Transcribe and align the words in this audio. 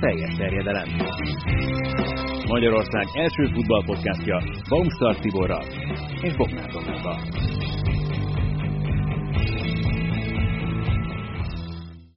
teljes 0.00 0.36
terjedelem. 0.36 0.88
Magyarország 2.48 3.06
első 3.12 3.44
futballpodcastja 3.54 4.42
Baumstark 4.68 5.18
Tiborral 5.20 5.64
és 6.20 6.36
Bognár 6.36 6.68
Domával. 6.70 7.18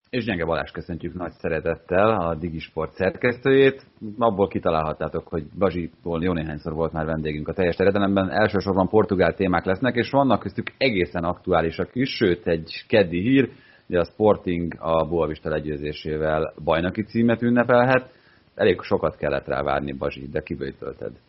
És 0.09 0.25
Gyenge 0.25 0.45
Balázs 0.45 0.71
köszöntjük 0.71 1.13
nagy 1.13 1.31
szeretettel 1.31 2.09
a 2.09 2.35
Digisport 2.35 2.91
szerkesztőjét. 2.91 3.85
Abból 4.17 4.47
kitalálhattátok, 4.47 5.27
hogy 5.27 5.43
Bazsiból 5.57 6.23
jó 6.23 6.33
néhányszor 6.33 6.73
volt 6.73 6.91
már 6.91 7.05
vendégünk 7.05 7.47
a 7.47 7.53
teljes 7.53 7.75
terjedelemben. 7.75 8.29
Elsősorban 8.29 8.87
portugál 8.87 9.33
témák 9.33 9.65
lesznek, 9.65 9.95
és 9.95 10.09
vannak 10.09 10.39
köztük 10.39 10.73
egészen 10.77 11.23
aktuálisak 11.23 11.89
is, 11.93 12.09
sőt 12.09 12.47
egy 12.47 12.85
keddi 12.87 13.21
hír, 13.21 13.49
Ugye 13.93 14.01
a 14.01 14.05
Sporting 14.05 14.75
a 14.79 15.07
Boavista 15.07 15.49
legyőzésével 15.49 16.53
bajnoki 16.63 17.03
címet 17.03 17.41
ünnepelhet. 17.41 18.11
Elég 18.55 18.81
sokat 18.81 19.15
kellett 19.15 19.45
rá 19.45 19.63
várni, 19.63 19.91
Bazsi, 19.91 20.27
de 20.27 20.41
kibőjtölted. 20.41 21.19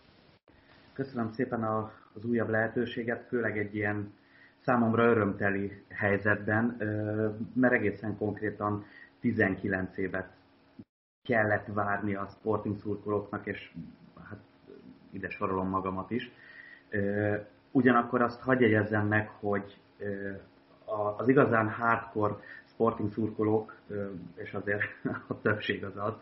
Köszönöm 0.92 1.30
szépen 1.30 1.62
a, 1.62 1.92
az 2.14 2.24
újabb 2.24 2.48
lehetőséget, 2.48 3.26
főleg 3.28 3.58
egy 3.58 3.74
ilyen 3.74 4.12
számomra 4.60 5.04
örömteli 5.04 5.82
helyzetben, 5.88 6.76
mert 7.54 7.72
egészen 7.72 8.16
konkrétan 8.16 8.84
19 9.20 9.98
évet 9.98 10.28
kellett 11.22 11.66
várni 11.66 12.14
a 12.14 12.26
Sporting 12.38 12.76
szurkolóknak, 12.76 13.46
és 13.46 13.72
hát 14.28 14.40
ide 15.10 15.28
sorolom 15.28 15.68
magamat 15.68 16.10
is. 16.10 16.30
Ugyanakkor 17.70 18.22
azt 18.22 18.40
hagyj 18.40 18.64
jegyezzem 18.64 19.06
meg, 19.06 19.28
hogy 19.28 19.76
az 21.16 21.28
igazán 21.28 21.70
hardcore 21.70 22.34
sporting 22.64 23.12
szurkolók, 23.12 23.76
és 24.34 24.54
azért 24.54 24.82
a 25.28 25.40
többség 25.40 25.84
az 25.84 25.96
az, 25.96 26.14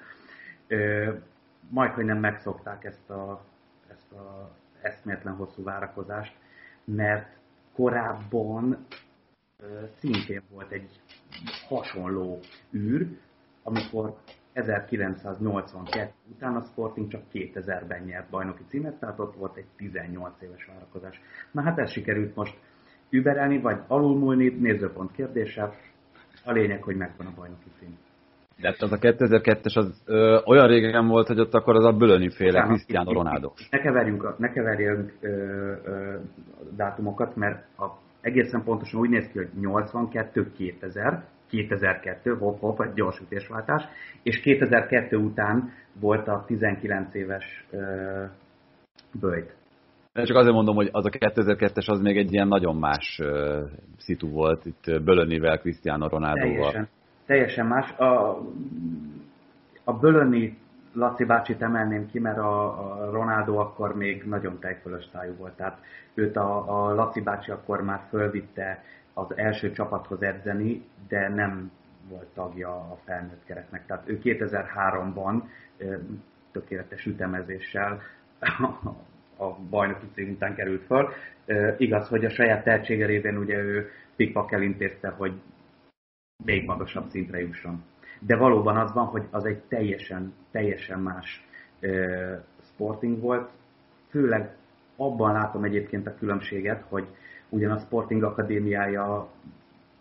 majd, 1.69 1.93
hogy 1.93 2.05
nem 2.05 2.19
megszokták 2.19 2.85
ezt 2.85 3.11
a, 3.11 3.45
ezt 3.89 4.13
a 4.13 4.51
eszméletlen 4.81 5.35
hosszú 5.35 5.63
várakozást, 5.63 6.37
mert 6.85 7.37
korábban 7.75 8.87
szintén 9.97 10.43
volt 10.51 10.71
egy 10.71 11.01
hasonló 11.69 12.39
űr, 12.73 13.19
amikor 13.63 14.17
1982 14.53 16.13
után 16.31 16.57
a 16.57 16.61
Sporting 16.61 17.09
csak 17.09 17.23
2000-ben 17.33 18.03
nyert 18.03 18.31
bajnoki 18.31 18.63
címet, 18.69 18.99
tehát 18.99 19.19
ott 19.19 19.35
volt 19.35 19.57
egy 19.57 19.67
18 19.77 20.43
éves 20.43 20.67
várakozás. 20.67 21.21
Na 21.51 21.63
hát 21.63 21.79
ez 21.79 21.91
sikerült 21.91 22.35
most 22.35 22.59
überelni, 23.13 23.61
vagy 23.61 23.79
alulmúlni, 23.87 24.49
nézőpont 24.49 25.13
kérdése. 25.13 25.73
A 26.45 26.53
lényeg, 26.53 26.83
hogy 26.83 26.97
megvan 26.97 27.27
a 27.27 27.33
bajnoki 27.37 27.71
cím. 27.79 27.99
De 28.61 28.69
hát 28.69 28.83
az 28.83 28.93
a 28.93 28.99
2002-es 28.99 29.77
az 29.77 30.03
ö, 30.07 30.41
olyan 30.45 30.67
régen 30.67 31.07
volt, 31.07 31.27
hogy 31.27 31.41
ott 31.41 31.55
akkor 31.55 31.77
az 31.77 31.85
a 31.85 31.93
Bölöni 31.93 32.31
féle 32.31 32.63
Cristiano 32.63 33.13
Ronaldo. 33.13 33.53
Ne 33.71 33.79
keverjünk, 33.79 34.39
ne 34.39 34.53
keverjünk 34.53 35.13
ö, 35.21 35.29
ö, 35.85 36.17
dátumokat, 36.77 37.37
mert 37.37 37.79
a, 37.79 37.85
egészen 38.21 38.63
pontosan 38.65 39.01
úgy 39.01 39.09
néz 39.09 39.29
ki, 39.33 39.39
hogy 39.39 39.49
82-2000, 39.61 41.21
2002, 41.49 42.39
hop, 42.39 42.61
hop, 42.61 42.83
egy 42.83 42.93
gyors 42.93 43.21
ütésváltás, 43.21 43.83
és 44.23 44.41
2002 44.41 45.17
után 45.17 45.73
volt 46.01 46.29
a 46.29 46.45
19 46.47 47.15
éves 47.15 47.67
ö, 47.71 48.25
bőjt. 49.21 49.55
Csak 50.13 50.37
azért 50.37 50.55
mondom, 50.55 50.75
hogy 50.75 50.89
az 50.93 51.05
a 51.05 51.09
2002-es 51.09 51.91
az 51.91 52.01
még 52.01 52.17
egy 52.17 52.33
ilyen 52.33 52.49
nagyon 52.49 52.77
más 52.77 53.21
uh, 53.23 53.71
szitu 53.99 54.29
volt, 54.29 54.67
itt 54.67 55.03
Bölönivel, 55.03 55.59
Cristiano 55.59 56.09
Ronaldoval. 56.09 56.55
Teljesen, 56.55 56.89
teljesen 57.27 57.67
más. 57.67 57.91
A, 57.99 58.39
a 59.85 59.93
Bölöni 59.93 60.59
Laci 60.95 61.25
bácsit 61.25 61.63
emelném 61.63 62.07
ki, 62.07 62.19
mert 62.19 62.39
a, 62.39 62.65
a 62.65 63.11
Ronaldo 63.11 63.57
akkor 63.57 63.97
még 63.97 64.23
nagyon 64.23 64.59
tejfölös 64.59 65.09
szájú 65.13 65.35
volt. 65.39 65.57
Tehát 65.57 65.79
őt 66.15 66.37
a, 66.37 66.85
a 66.87 66.95
Laci 66.95 67.21
bácsi 67.21 67.51
akkor 67.51 67.83
már 67.83 68.01
fölvitte 68.09 68.83
az 69.15 69.37
első 69.37 69.73
csapathoz 69.73 70.23
edzeni, 70.23 70.85
de 71.09 71.29
nem 71.29 71.71
volt 72.09 72.29
tagja 72.35 72.69
a 72.69 72.99
felnőtt 73.05 73.45
keretnek. 73.45 73.87
Tehát 73.87 74.09
ő 74.09 74.21
2003-ban 74.23 75.43
tökéletes 76.53 77.07
ütemezéssel 77.07 78.01
a 79.43 79.59
bajnoki 79.71 80.07
cím 80.15 80.31
után 80.31 80.55
került 80.55 80.85
föl. 80.85 81.09
Igaz, 81.77 82.09
hogy 82.09 82.25
a 82.25 82.31
saját 82.31 82.65
tehetsége 82.65 83.37
ugye 83.39 83.57
ő 83.57 83.91
pikpakkel 84.17 84.63
intézte, 84.63 85.09
hogy 85.09 85.33
még 86.45 86.65
magasabb 86.65 87.09
szintre 87.09 87.41
jusson. 87.41 87.85
De 88.21 88.37
valóban 88.37 88.77
az 88.77 88.93
van, 88.93 89.07
hogy 89.07 89.27
az 89.31 89.45
egy 89.45 89.59
teljesen, 89.59 90.35
teljesen 90.51 91.01
más 91.01 91.47
sporting 92.63 93.21
volt. 93.21 93.51
Főleg 94.11 94.57
abban 94.97 95.33
látom 95.33 95.65
egyébként 95.65 96.07
a 96.07 96.15
különbséget, 96.15 96.85
hogy 96.89 97.07
ugyan 97.49 97.71
a 97.71 97.79
Sporting 97.79 98.23
Akadémiája 98.23 99.29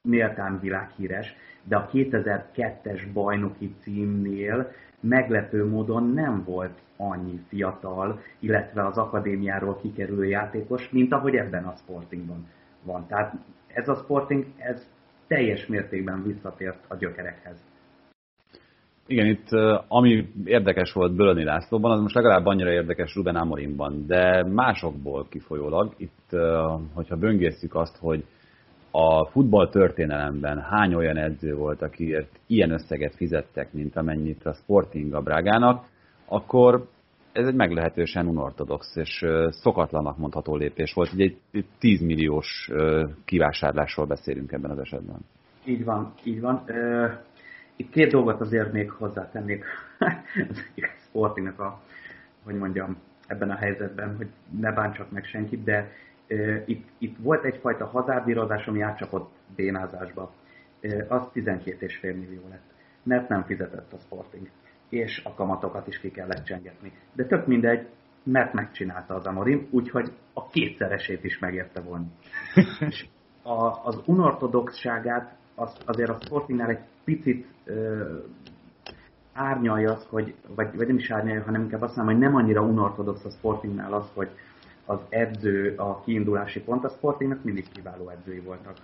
méltán 0.01 0.59
világhíres, 0.59 1.35
de 1.63 1.75
a 1.75 1.89
2002-es 1.93 3.01
bajnoki 3.13 3.75
címnél 3.81 4.71
meglepő 4.99 5.67
módon 5.67 6.09
nem 6.13 6.43
volt 6.43 6.79
annyi 6.97 7.39
fiatal, 7.47 8.19
illetve 8.39 8.85
az 8.85 8.97
akadémiáról 8.97 9.79
kikerülő 9.81 10.25
játékos, 10.25 10.89
mint 10.89 11.13
ahogy 11.13 11.35
ebben 11.35 11.63
a 11.63 11.75
Sportingban 11.75 12.47
van. 12.83 13.07
Tehát 13.07 13.33
ez 13.67 13.87
a 13.87 13.95
Sporting, 13.95 14.45
ez 14.57 14.87
teljes 15.27 15.65
mértékben 15.65 16.23
visszatért 16.23 16.85
a 16.87 16.95
gyökerekhez. 16.95 17.63
Igen, 19.07 19.25
itt 19.25 19.49
ami 19.87 20.31
érdekes 20.45 20.93
volt 20.93 21.15
Bölöni 21.15 21.43
Lászlóban, 21.43 21.91
az 21.91 22.01
most 22.01 22.15
legalább 22.15 22.45
annyira 22.45 22.71
érdekes 22.71 23.15
Ruben 23.15 23.35
Amorimban, 23.35 24.05
de 24.07 24.43
másokból 24.43 25.27
kifolyólag. 25.29 25.93
Itt, 25.97 26.29
hogyha 26.93 27.15
böngészjük 27.15 27.75
azt, 27.75 27.97
hogy 27.97 28.23
a 28.91 29.25
futball 29.25 29.69
történelemben 29.69 30.59
hány 30.59 30.93
olyan 30.93 31.17
edző 31.17 31.55
volt, 31.55 31.81
akiért 31.81 32.39
ilyen 32.47 32.71
összeget 32.71 33.15
fizettek, 33.15 33.73
mint 33.73 33.95
amennyit 33.95 34.45
a 34.45 34.53
Sporting 34.53 35.13
a 35.13 35.21
Brágának, 35.21 35.85
akkor 36.25 36.87
ez 37.31 37.47
egy 37.47 37.55
meglehetősen 37.55 38.27
unortodox 38.27 38.95
és 38.95 39.25
szokatlanak 39.49 40.17
mondható 40.17 40.55
lépés 40.55 40.93
volt. 40.93 41.13
Ugye 41.13 41.23
egy 41.51 41.65
10 41.79 42.01
milliós 42.01 42.69
kivásárlásról 43.25 44.05
beszélünk 44.05 44.51
ebben 44.51 44.71
az 44.71 44.79
esetben. 44.79 45.19
Így 45.65 45.83
van, 45.83 46.13
így 46.23 46.41
van. 46.41 46.65
Itt 47.75 47.89
két 47.89 48.11
dolgot 48.11 48.41
azért 48.41 48.71
még 48.71 48.91
hozzátennék 48.91 49.63
a 49.99 50.89
Sportingnak 51.07 51.59
a, 51.59 51.81
hogy 52.43 52.55
mondjam, 52.55 52.97
ebben 53.31 53.49
a 53.49 53.55
helyzetben, 53.55 54.15
hogy 54.15 54.27
ne 54.59 54.71
bántsak 54.71 55.11
meg 55.11 55.23
senkit, 55.23 55.63
de 55.63 55.91
itt, 56.65 56.87
itt 56.97 57.17
volt 57.17 57.43
egyfajta 57.43 57.85
hazárdírozás, 57.85 58.67
ami 58.67 58.81
átcsapott 58.81 59.31
bénázásba. 59.55 60.33
Az 61.07 61.27
12,5 61.33 62.01
millió 62.01 62.47
lett, 62.49 62.73
mert 63.03 63.29
nem 63.29 63.43
fizetett 63.43 63.93
a 63.93 63.97
Sporting 63.97 64.49
és 64.89 65.21
a 65.23 65.33
kamatokat 65.33 65.87
is 65.87 65.99
ki 65.99 66.11
kellett 66.11 66.43
csengetni. 66.43 66.91
De 67.13 67.25
tök 67.25 67.47
mindegy, 67.47 67.87
mert 68.23 68.53
megcsinálta 68.53 69.13
az 69.13 69.25
Amorim, 69.25 69.67
úgyhogy 69.71 70.11
a 70.33 70.47
kétszeresét 70.47 71.23
is 71.23 71.39
megérte 71.39 71.81
volna. 71.81 72.05
és 72.89 73.07
a, 73.41 73.85
az 73.85 74.01
unortodoxságát 74.05 75.35
az, 75.55 75.77
azért 75.85 76.09
a 76.09 76.17
Sportingnál 76.21 76.69
egy 76.69 76.83
picit 77.03 77.47
ö, 77.65 78.17
árnyalja 79.33 79.91
az, 79.91 80.05
hogy, 80.09 80.33
vagy, 80.47 80.75
vagy 80.75 80.87
nem 80.87 80.97
is 80.97 81.11
árnyalja, 81.11 81.43
hanem 81.43 81.61
inkább 81.61 81.81
azt 81.81 81.95
mondom, 81.95 82.15
hogy 82.15 82.23
nem 82.23 82.35
annyira 82.35 82.61
unortodox 82.61 83.25
a 83.25 83.29
Sportingnál 83.29 83.93
az, 83.93 84.05
hogy 84.13 84.29
az 84.85 84.99
edző 85.09 85.75
a 85.77 86.01
kiindulási 86.01 86.61
pont, 86.61 86.83
a 86.83 86.89
Sportingnak 86.89 87.43
mindig 87.43 87.71
kiváló 87.71 88.09
edzői 88.09 88.39
voltak, 88.39 88.77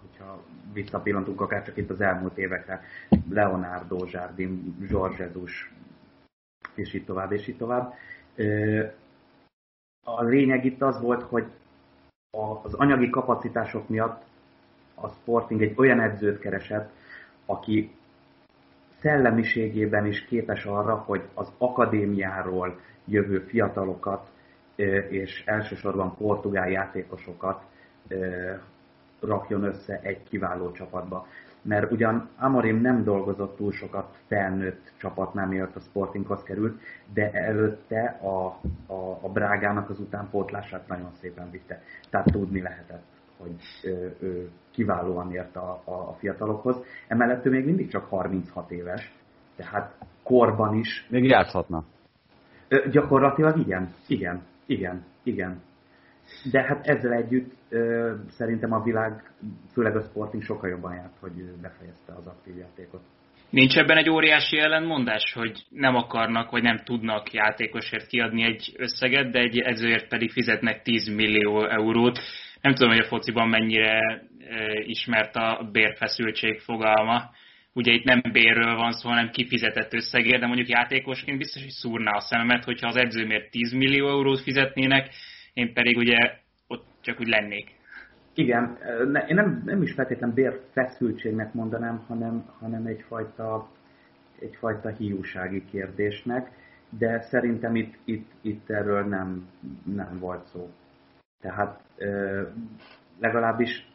hogyha 0.00 0.42
visszapillantunk 0.72 1.40
akár 1.40 1.64
csak 1.64 1.76
itt 1.76 1.90
az 1.90 2.00
elmúlt 2.00 2.38
évekre, 2.38 2.82
Leonardo, 3.30 4.06
Jardim, 4.10 4.76
George 4.88 5.30
és 6.74 6.94
így 6.94 7.04
tovább, 7.04 7.32
és 7.32 7.46
így 7.46 7.56
tovább. 7.56 7.94
A 10.04 10.22
lényeg 10.22 10.64
itt 10.64 10.82
az 10.82 11.00
volt, 11.00 11.22
hogy 11.22 11.44
az 12.62 12.74
anyagi 12.74 13.10
kapacitások 13.10 13.88
miatt 13.88 14.22
a 14.94 15.08
Sporting 15.08 15.62
egy 15.62 15.74
olyan 15.76 16.00
edzőt 16.00 16.38
keresett, 16.38 16.92
aki 17.46 17.94
szellemiségében 19.04 20.06
is 20.06 20.24
képes 20.24 20.64
arra, 20.64 20.94
hogy 20.94 21.22
az 21.34 21.52
akadémiáról 21.58 22.80
jövő 23.04 23.38
fiatalokat 23.38 24.30
és 25.08 25.42
elsősorban 25.46 26.16
portugál 26.16 26.70
játékosokat 26.70 27.62
rakjon 29.20 29.62
össze 29.62 30.00
egy 30.02 30.22
kiváló 30.22 30.72
csapatba. 30.72 31.26
Mert 31.62 31.92
ugyan 31.92 32.28
Amorim 32.36 32.80
nem 32.80 33.04
dolgozott 33.04 33.56
túl 33.56 33.72
sokat 33.72 34.16
felnőtt 34.26 34.92
csapatnál, 34.96 35.46
miatt 35.46 35.76
a 35.76 35.80
Sportinghoz 35.80 36.42
került, 36.42 36.80
de 37.12 37.30
előtte 37.32 38.18
a, 38.22 38.46
a, 38.92 39.18
a 39.20 39.28
Brágának 39.32 39.90
az 39.90 40.00
utánpótlását 40.00 40.88
nagyon 40.88 41.10
szépen 41.20 41.50
vitte. 41.50 41.82
Tehát 42.10 42.32
tudni 42.32 42.60
lehetett, 42.60 43.04
hogy 43.36 43.54
ő, 43.82 44.50
kiválóan 44.70 45.32
ért 45.32 45.56
a, 45.56 45.82
a, 45.84 45.92
a 45.92 46.16
fiatalokhoz. 46.18 46.76
Emellett 47.08 47.46
ő 47.46 47.50
még 47.50 47.64
mindig 47.64 47.90
csak 47.90 48.04
36 48.04 48.70
éves, 48.70 49.12
tehát 49.56 49.94
korban 50.22 50.74
is. 50.74 51.06
Még 51.08 51.24
játszhatna. 51.24 51.84
Gyakorlatilag 52.90 53.58
igen, 53.58 53.94
igen, 54.06 54.42
igen, 54.66 55.04
igen. 55.22 55.62
De 56.50 56.62
hát 56.62 56.86
ezzel 56.86 57.12
együtt 57.12 57.52
ö, 57.68 58.12
szerintem 58.28 58.72
a 58.72 58.82
világ, 58.82 59.32
főleg 59.72 59.96
a 59.96 60.00
Sporting 60.00 60.42
sokkal 60.42 60.70
jobban 60.70 60.94
járt, 60.94 61.16
hogy 61.20 61.32
befejezte 61.60 62.12
az 62.12 62.26
aktív 62.26 62.56
játékot. 62.56 63.00
Nincs 63.50 63.76
ebben 63.78 63.96
egy 63.96 64.10
óriási 64.10 64.58
ellentmondás, 64.58 65.32
hogy 65.32 65.64
nem 65.68 65.94
akarnak 65.94 66.50
vagy 66.50 66.62
nem 66.62 66.78
tudnak 66.84 67.32
játékosért 67.32 68.06
kiadni 68.06 68.42
egy 68.42 68.72
összeget, 68.76 69.30
de 69.30 69.38
egy 69.38 69.58
edzőért 69.58 70.08
pedig 70.08 70.30
fizetnek 70.30 70.82
10 70.82 71.14
millió 71.14 71.68
eurót. 71.68 72.18
Nem 72.64 72.74
tudom, 72.74 72.90
hogy 72.90 73.04
a 73.04 73.08
fociban 73.08 73.48
mennyire 73.48 74.22
ismert 74.86 75.36
a 75.36 75.68
bérfeszültség 75.72 76.60
fogalma. 76.60 77.30
Ugye 77.72 77.92
itt 77.92 78.04
nem 78.04 78.22
bérről 78.32 78.76
van 78.76 78.92
szó, 78.92 79.08
hanem 79.08 79.30
kifizetett 79.30 79.94
összegért, 79.94 80.40
de 80.40 80.46
mondjuk 80.46 80.68
játékosként 80.68 81.38
biztos, 81.38 81.62
hogy 81.62 81.70
szúrná 81.70 82.10
a 82.10 82.20
szememet, 82.20 82.64
hogyha 82.64 82.88
az 82.88 82.96
edzőmért 82.96 83.50
10 83.50 83.72
millió 83.72 84.08
eurót 84.08 84.40
fizetnének, 84.40 85.08
én 85.52 85.72
pedig 85.72 85.96
ugye 85.96 86.16
ott 86.66 86.86
csak 87.00 87.20
úgy 87.20 87.26
lennék. 87.26 87.70
Igen, 88.34 88.78
én 89.28 89.34
nem, 89.34 89.62
nem 89.64 89.82
is 89.82 89.92
feltétlenül 89.92 90.34
bérfeszültségnek 90.34 91.52
mondanám, 91.52 92.04
hanem, 92.06 92.44
hanem 92.60 92.86
egyfajta, 92.86 93.70
egyfajta 94.40 94.88
hiúsági 94.88 95.64
kérdésnek, 95.70 96.50
de 96.98 97.20
szerintem 97.20 97.76
itt, 97.76 97.94
itt, 98.04 98.30
itt 98.42 98.70
erről 98.70 99.04
nem, 99.04 99.48
nem 99.94 100.18
volt 100.18 100.46
szó. 100.46 100.70
Tehát 101.44 101.80
legalábbis 103.18 103.92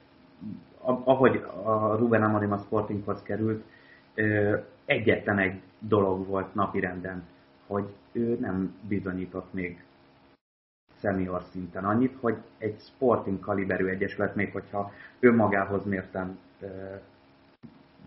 ahogy 0.81 1.43
a 1.63 1.95
Ruben 1.95 2.23
Amorim 2.23 2.51
a 2.51 2.57
Sportinghoz 2.57 3.21
került, 3.23 3.63
egyetlen 4.85 5.39
egy 5.39 5.61
dolog 5.79 6.27
volt 6.27 6.53
napirenden, 6.53 7.23
hogy 7.67 7.93
ő 8.11 8.37
nem 8.39 8.75
bizonyított 8.87 9.53
még 9.53 9.83
szenior 10.99 11.43
szinten 11.51 11.85
annyit, 11.85 12.17
hogy 12.21 12.37
egy 12.57 12.79
Sporting 12.79 13.39
kaliberű 13.39 13.85
egyesület, 13.85 14.35
még 14.35 14.51
hogyha 14.51 14.91
önmagához 15.19 15.85
mérten 15.85 16.39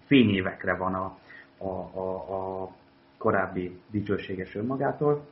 fényévekre 0.06 0.76
van 0.76 0.94
a, 0.94 1.18
a, 1.58 1.98
a, 1.98 2.62
a 2.62 2.72
korábbi 3.18 3.80
dicsőséges 3.90 4.54
önmagától. 4.54 5.26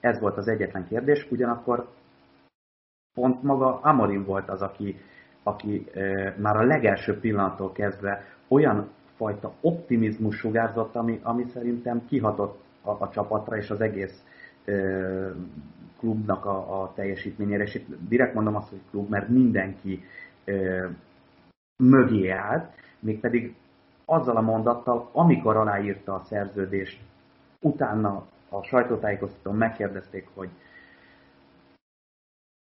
Ez 0.00 0.20
volt 0.20 0.36
az 0.36 0.48
egyetlen 0.48 0.88
kérdés, 0.88 1.26
ugyanakkor 1.30 1.88
pont 3.14 3.42
maga 3.42 3.80
Amorim 3.80 4.24
volt 4.24 4.48
az, 4.48 4.62
aki 4.62 4.96
aki 5.42 5.86
már 6.36 6.56
a 6.56 6.62
legelső 6.62 7.18
pillanattól 7.20 7.72
kezdve 7.72 8.24
olyan 8.48 8.90
fajta 9.16 9.52
optimizmus 9.60 10.36
sugárzott, 10.36 10.96
ami, 10.96 11.20
ami 11.22 11.44
szerintem 11.52 12.06
kihatott 12.06 12.60
a, 12.82 12.90
a 12.90 13.08
csapatra 13.08 13.56
és 13.56 13.70
az 13.70 13.80
egész 13.80 14.24
ö, 14.64 15.30
klubnak 15.98 16.44
a, 16.44 16.82
a 16.82 16.92
teljesítményére. 16.94 17.62
És 17.62 17.74
itt 17.74 17.86
direkt 18.08 18.34
mondom 18.34 18.56
azt, 18.56 18.68
hogy 18.68 18.80
klub, 18.90 19.08
mert 19.08 19.28
mindenki 19.28 20.02
ö, 20.44 20.86
mögé 21.76 22.28
állt, 22.28 22.70
mégpedig 22.98 23.54
azzal 24.04 24.36
a 24.36 24.40
mondattal, 24.40 25.08
amikor 25.12 25.56
aláírta 25.56 26.14
a 26.14 26.24
szerződést, 26.24 27.00
utána 27.60 28.26
a 28.48 28.62
sajtótájékoztatón 28.62 29.56
megkérdezték, 29.56 30.28
hogy 30.34 30.48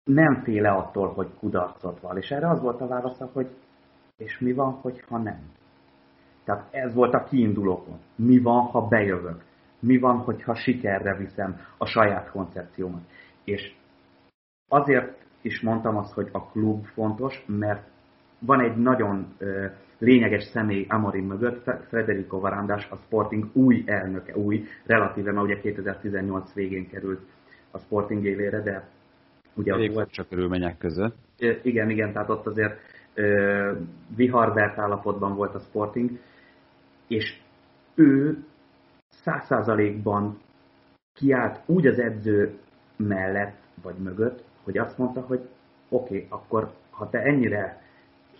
nem 0.03 0.41
féle 0.43 0.69
attól, 0.69 1.13
hogy 1.13 1.29
kudarcot 1.39 1.99
van. 1.99 2.17
És 2.17 2.29
erre 2.31 2.49
az 2.49 2.61
volt 2.61 2.81
a 2.81 2.87
válasza, 2.87 3.29
hogy 3.33 3.47
és 4.17 4.39
mi 4.39 4.53
van, 4.53 4.71
hogyha 4.71 5.17
nem? 5.17 5.41
Tehát 6.43 6.67
ez 6.71 6.93
volt 6.93 7.13
a 7.13 7.23
kiinduló 7.23 7.83
pont. 7.83 8.01
Mi 8.15 8.39
van, 8.39 8.61
ha 8.61 8.87
bejövök? 8.87 9.43
Mi 9.79 9.97
van, 9.97 10.17
hogyha 10.17 10.55
sikerre 10.55 11.15
viszem 11.17 11.59
a 11.77 11.85
saját 11.85 12.31
koncepciómat? 12.31 13.01
És 13.43 13.75
azért 14.67 15.25
is 15.41 15.61
mondtam 15.61 15.97
azt, 15.97 16.13
hogy 16.13 16.29
a 16.31 16.45
klub 16.45 16.85
fontos, 16.85 17.43
mert 17.47 17.87
van 18.39 18.61
egy 18.61 18.75
nagyon 18.75 19.33
ö, 19.37 19.65
lényeges 19.97 20.43
személy 20.43 20.85
Amorim 20.89 21.25
mögött, 21.25 21.63
Federico 21.87 22.39
Varandás, 22.39 22.89
a 22.89 22.95
Sporting 22.95 23.49
új 23.53 23.83
elnöke, 23.85 24.37
új, 24.37 24.63
relatíve, 24.85 25.31
mert 25.31 25.45
ugye 25.45 25.59
2018 25.59 26.53
végén 26.53 26.89
került 26.89 27.21
a 27.71 27.77
Sporting 27.77 28.25
évére, 28.25 28.61
de 28.61 28.87
Ugye 29.53 29.73
Elég 29.73 29.93
volt 29.93 30.11
csak 30.11 30.29
körülmények 30.29 30.77
között. 30.77 31.15
Igen, 31.63 31.89
igen, 31.89 32.13
tehát 32.13 32.29
ott 32.29 32.45
azért 32.45 32.79
uh, 33.15 33.77
viharbert 34.15 34.77
állapotban 34.77 35.35
volt 35.35 35.55
a 35.55 35.59
Sporting, 35.59 36.09
és 37.07 37.41
ő 37.95 38.37
száz 39.09 39.45
százalékban 39.45 40.41
kiállt 41.13 41.59
úgy 41.65 41.87
az 41.87 41.99
edző 41.99 42.57
mellett, 42.95 43.57
vagy 43.81 43.95
mögött, 43.95 44.43
hogy 44.63 44.77
azt 44.77 44.97
mondta, 44.97 45.21
hogy 45.21 45.49
oké, 45.89 46.15
okay, 46.15 46.27
akkor 46.29 46.71
ha 46.89 47.09
te 47.09 47.19
ennyire 47.19 47.81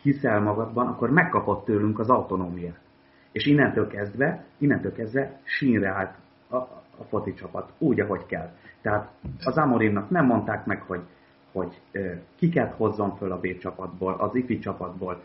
hiszel 0.02 0.42
magadban, 0.42 0.88
akkor 0.88 1.10
megkapott 1.10 1.66
tőlünk 1.66 2.00
az 2.00 2.10
autonómiát. 2.10 2.80
És 3.32 3.46
innentől 3.46 3.88
kezdve, 3.88 4.46
innentől 4.58 4.94
kezdve 4.94 5.40
sínre 5.44 5.90
állt 5.90 6.16
a, 6.50 6.83
a 6.98 7.04
foci 7.04 7.34
csapat, 7.34 7.72
úgy, 7.78 8.00
ahogy 8.00 8.26
kell. 8.26 8.52
Tehát 8.82 9.10
az 9.44 9.58
Amorimnak 9.58 10.10
nem 10.10 10.26
mondták 10.26 10.66
meg, 10.66 10.82
hogy, 10.82 11.02
hogy 11.52 11.82
kiket 12.36 12.74
hozzon 12.74 13.16
föl 13.16 13.32
a 13.32 13.40
B 13.40 13.58
csapatból, 13.58 14.14
az 14.14 14.36
IFI 14.36 14.60
csapatból. 14.60 15.22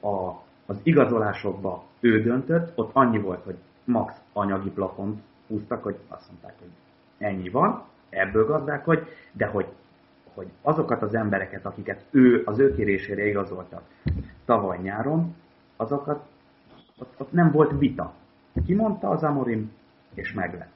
A, 0.00 0.30
az 0.66 0.80
igazolásokba 0.82 1.84
ő 2.00 2.22
döntött, 2.22 2.72
ott 2.74 2.90
annyi 2.92 3.18
volt, 3.18 3.44
hogy 3.44 3.56
max 3.84 4.14
anyagi 4.32 4.70
plafont 4.70 5.20
húztak, 5.48 5.82
hogy 5.82 5.96
azt 6.08 6.28
mondták, 6.30 6.54
hogy 6.58 6.70
ennyi 7.18 7.48
van, 7.48 7.84
ebből 8.08 8.46
gazdálkodj, 8.46 9.00
de 9.32 9.46
hogy, 9.46 9.66
hogy 10.34 10.46
azokat 10.62 11.02
az 11.02 11.14
embereket, 11.14 11.66
akiket 11.66 12.04
ő 12.10 12.42
az 12.44 12.58
ő 12.58 12.74
kérésére 12.74 13.26
igazoltak 13.26 13.82
tavaly 14.44 14.78
nyáron, 14.82 15.34
azokat 15.76 16.26
ott, 16.98 17.14
ott 17.18 17.32
nem 17.32 17.50
volt 17.50 17.78
vita. 17.78 18.12
Kimondta 18.66 19.08
az 19.08 19.22
Amorim, 19.22 19.72
és 20.20 20.32
meg 20.32 20.54
lett. 20.54 20.72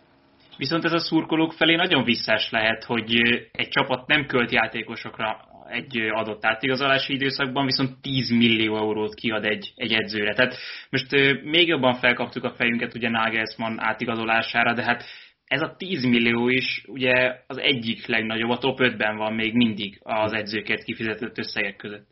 Viszont 0.57 0.85
ez 0.85 0.93
a 0.93 0.99
szurkolók 0.99 1.53
felé 1.53 1.75
nagyon 1.75 2.05
visszás 2.05 2.51
lehet, 2.51 2.85
hogy 2.85 3.15
egy 3.53 3.69
csapat 3.69 4.07
nem 4.07 4.27
költ 4.27 4.53
játékosokra 4.53 5.37
egy 5.69 5.99
adott 6.13 6.45
átigazolási 6.45 7.15
időszakban, 7.15 7.65
viszont 7.65 8.01
10 8.01 8.31
millió 8.31 8.77
eurót 8.77 9.15
kiad 9.15 9.45
egy, 9.45 9.73
egy 9.77 9.93
edzőre. 9.93 10.35
Tehát 10.35 10.57
most 10.91 11.11
még 11.45 11.69
jobban 11.69 11.95
felkaptuk 11.95 12.45
a 12.45 12.55
fejünket 12.55 12.95
ugye 12.95 13.09
Nagelsmann 13.09 13.79
átigazolására, 13.79 14.75
de 14.75 14.83
hát 14.83 15.05
ez 15.47 15.61
a 15.61 15.75
10 15.77 16.05
millió 16.05 16.49
is 16.49 16.85
ugye 16.89 17.37
az 17.47 17.59
egyik 17.59 18.07
legnagyobb, 18.07 18.51
a 18.51 18.59
top 18.59 18.79
5-ben 18.83 19.17
van 19.17 19.35
még 19.35 19.55
mindig 19.55 20.01
az 20.03 20.33
edzőket 20.33 20.83
kifizetett 20.83 21.39
összegek 21.39 21.77
között. 21.77 22.07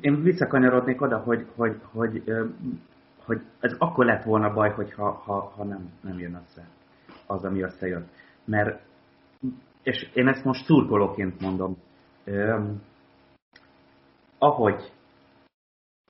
Én 0.00 0.22
visszakanyarodnék 0.22 1.00
oda, 1.00 1.18
hogy, 1.18 1.46
hogy, 1.54 1.72
hogy, 1.82 2.22
hogy 3.24 3.42
ez 3.60 3.74
akkor 3.78 4.04
lett 4.04 4.24
volna 4.24 4.52
baj, 4.52 4.70
hogyha 4.70 5.10
ha, 5.10 5.52
ha 5.56 5.64
nem, 5.64 5.92
nem 6.00 6.18
jön 6.18 6.34
össze 6.34 6.68
az, 7.26 7.44
ami 7.44 7.62
összejött. 7.62 8.08
Mert, 8.44 8.82
és 9.82 10.10
én 10.14 10.28
ezt 10.28 10.44
most 10.44 10.64
szurkolóként 10.64 11.40
mondom, 11.40 11.76
eh, 12.24 12.64
ahogy 14.38 14.92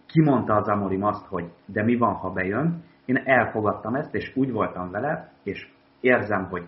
kimondta 0.07 0.55
az 0.55 0.69
Amorim 0.69 1.03
azt, 1.03 1.27
hogy 1.27 1.51
de 1.67 1.83
mi 1.83 1.97
van, 1.97 2.15
ha 2.15 2.31
bejön, 2.31 2.85
én 3.05 3.17
elfogadtam 3.17 3.95
ezt, 3.95 4.15
és 4.15 4.37
úgy 4.37 4.53
voltam 4.53 4.91
vele, 4.91 5.33
és 5.43 5.73
érzem, 6.01 6.49
hogy 6.49 6.67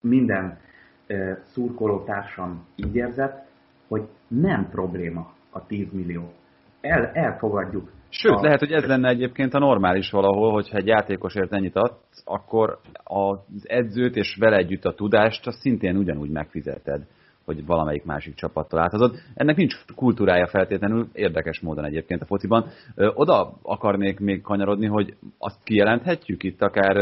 minden 0.00 0.58
eh, 1.06 1.36
szurkolótársam 1.44 2.66
így 2.76 2.94
érzett, 2.94 3.46
hogy 3.88 4.08
nem 4.28 4.68
probléma 4.68 5.32
a 5.50 5.66
10 5.66 5.92
millió. 5.92 6.32
El, 6.80 7.06
elfogadjuk 7.06 7.90
Sőt, 8.16 8.36
a... 8.36 8.42
lehet, 8.42 8.58
hogy 8.58 8.72
ez 8.72 8.84
lenne 8.84 9.08
egyébként 9.08 9.54
a 9.54 9.58
normális 9.58 10.10
valahol, 10.10 10.52
hogyha 10.52 10.76
egy 10.76 10.86
játékosért 10.86 11.52
ennyit 11.52 11.76
adsz, 11.76 12.22
akkor 12.24 12.78
az 13.04 13.38
edzőt 13.62 14.16
és 14.16 14.36
vele 14.40 14.56
együtt 14.56 14.84
a 14.84 14.94
tudást 14.94 15.46
azt 15.46 15.60
szintén 15.60 15.96
ugyanúgy 15.96 16.30
megfizeted, 16.30 17.06
hogy 17.44 17.66
valamelyik 17.66 18.04
másik 18.04 18.34
csapattal 18.34 18.80
átadod. 18.80 19.14
Ennek 19.34 19.56
nincs 19.56 19.74
kultúrája 19.94 20.46
feltétlenül, 20.46 21.08
érdekes 21.12 21.60
módon 21.60 21.84
egyébként 21.84 22.22
a 22.22 22.26
fociban. 22.26 22.66
Oda 22.96 23.52
akarnék 23.62 24.18
még 24.18 24.42
kanyarodni, 24.42 24.86
hogy 24.86 25.14
azt 25.38 25.62
kijelenthetjük 25.64 26.42
itt 26.42 26.62
akár 26.62 26.96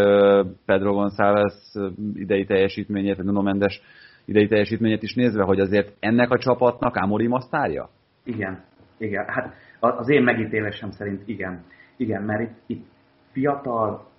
Pedro 0.67 0.93
González 0.93 1.75
idei 2.15 2.45
teljesítményét, 2.45 3.17
vagy 3.17 3.25
Nuno 3.25 3.43
Mendes 3.43 3.81
idei 4.25 4.49
teljesítményét 4.49 5.03
is 5.03 5.15
nézve, 5.15 5.43
hogy 5.43 5.61
azért 5.61 5.93
ennek 6.01 6.31
a 6.31 6.39
csapatnak 6.39 6.97
Amorim 6.97 7.33
azt 7.33 7.55
állja? 7.55 7.89
Igen, 8.25 8.65
igen. 8.99 9.25
Hát 9.29 9.55
az 9.83 10.09
én 10.09 10.23
megítélésem 10.23 10.91
szerint 10.91 11.29
igen. 11.29 11.65
Igen, 11.97 12.23
mert 12.23 12.41
itt, 12.41 12.57
itt 12.67 12.87
fiatal 13.33 14.11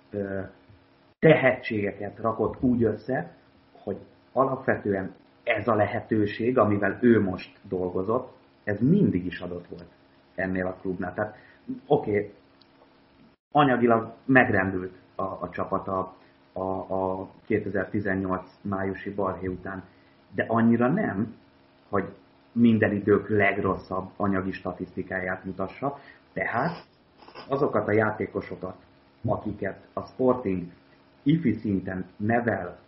tehetségeket 1.18 2.18
rakott 2.18 2.62
úgy 2.62 2.82
össze, 2.82 3.34
hogy 3.72 3.96
alapvetően 4.32 5.14
ez 5.42 5.68
a 5.68 5.74
lehetőség, 5.74 6.58
amivel 6.58 6.98
ő 7.00 7.20
most 7.20 7.58
dolgozott, 7.62 8.32
ez 8.64 8.80
mindig 8.80 9.26
is 9.26 9.40
adott 9.40 9.66
volt 9.66 9.88
ennél 10.34 10.66
a 10.66 10.74
klubnál. 10.80 11.14
Tehát 11.14 11.36
oké, 11.86 12.10
okay, 12.10 12.32
anyagilag 13.52 14.12
megrendült 14.24 14.94
a, 15.14 15.22
a 15.22 15.48
csapata 15.50 16.14
a, 16.52 16.60
a 16.94 17.30
2018 17.46 18.50
májusi 18.60 19.10
balhé 19.10 19.46
után, 19.46 19.82
de 20.34 20.44
annyira 20.48 20.88
nem, 20.88 21.36
hogy 21.88 22.14
minden 22.54 22.92
idők 22.92 23.28
legrosszabb 23.28 24.10
anyagi 24.16 24.52
statisztikáját 24.52 25.44
mutassa, 25.44 25.98
tehát 26.32 26.86
azokat 27.48 27.88
a 27.88 27.92
játékosokat, 27.92 28.76
akiket 29.26 29.86
a 29.92 30.00
Sporting 30.00 30.62
ifi 31.22 31.52
szinten 31.52 32.06
nevel, 32.16 32.78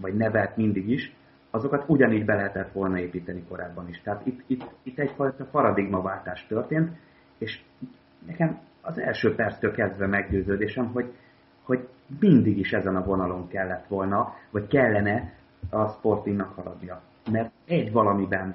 vagy 0.00 0.14
nevelt 0.14 0.56
mindig 0.56 0.88
is, 0.88 1.14
azokat 1.50 1.84
ugyanígy 1.86 2.24
be 2.24 2.34
lehetett 2.34 2.72
volna 2.72 2.98
építeni 2.98 3.44
korábban 3.48 3.88
is. 3.88 4.00
Tehát 4.00 4.26
itt, 4.26 4.42
itt, 4.46 4.64
itt 4.82 4.98
egyfajta 4.98 5.44
paradigmaváltás 5.44 6.46
történt, 6.46 6.96
és 7.38 7.60
nekem 8.26 8.60
az 8.80 8.98
első 8.98 9.34
perctől 9.34 9.72
kezdve 9.72 10.06
meggyőződésem, 10.06 10.86
hogy, 10.86 11.12
hogy 11.62 11.88
mindig 12.20 12.58
is 12.58 12.72
ezen 12.72 12.96
a 12.96 13.04
vonalon 13.04 13.48
kellett 13.48 13.86
volna, 13.86 14.34
vagy 14.50 14.66
kellene 14.66 15.32
a 15.70 15.88
Sportingnak 15.88 16.54
haladnia. 16.54 17.02
Mert 17.30 17.52
egy 17.66 17.92
valamiben 17.92 18.54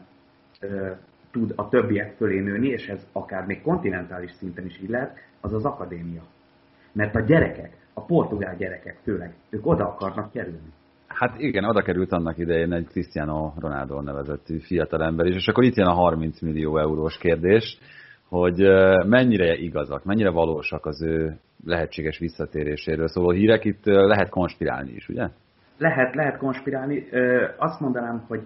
ö, 0.60 0.92
tud 1.32 1.54
a 1.56 1.70
többiek 1.70 2.16
fölé 2.16 2.40
nőni, 2.40 2.68
és 2.68 2.88
ez 2.88 3.08
akár 3.12 3.46
még 3.46 3.62
kontinentális 3.62 4.32
szinten 4.32 4.66
is 4.66 4.82
így 4.82 4.90
lehet, 4.90 5.18
az 5.42 5.54
az 5.54 5.66
akadémia. 5.66 6.22
Mert 6.92 7.16
a 7.16 7.22
gyerekek, 7.22 7.78
a 7.94 8.02
portugál 8.02 8.56
gyerekek 8.56 9.00
főleg, 9.04 9.34
ők 9.50 9.68
oda 9.68 9.88
akarnak 9.88 10.32
kerülni. 10.32 10.74
Hát 11.08 11.40
igen, 11.40 11.64
oda 11.64 11.82
került 11.82 12.12
annak 12.12 12.38
idején 12.38 12.74
egy 12.74 12.88
Cristiano 12.88 13.54
Ronaldo 13.60 14.02
nevezetű 14.02 14.60
fiatalember 14.60 15.26
is, 15.26 15.36
és 15.36 15.48
akkor 15.48 15.64
itt 15.64 15.76
jön 15.76 15.88
a 15.88 15.94
30 15.94 16.42
millió 16.42 16.78
eurós 16.78 17.18
kérdés, 17.18 17.78
hogy 18.28 18.58
mennyire 19.08 19.56
igazak, 19.56 20.04
mennyire 20.04 20.30
valósak 20.30 20.86
az 20.86 21.04
ő 21.04 21.38
lehetséges 21.66 22.20
visszatéréséről 22.20 23.08
szóló 23.08 23.32
hírek, 23.32 23.66
itt 23.66 23.86
lehet 23.86 24.30
konspirálni 24.30 24.92
is, 24.92 25.10
ugye? 25.10 25.28
Lehet, 25.78 26.16
lehet 26.16 26.38
konspirálni. 26.38 27.08
Azt 27.58 27.80
mondanám, 27.80 28.24
hogy 28.28 28.42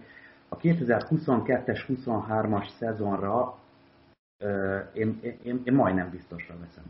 a 0.49 0.57
2022-es, 0.57 1.79
23-as 1.87 2.67
szezonra 2.77 3.57
én, 4.93 5.19
én, 5.43 5.61
én 5.63 5.73
majdnem 5.73 6.09
biztosra 6.09 6.55
veszem. 6.59 6.83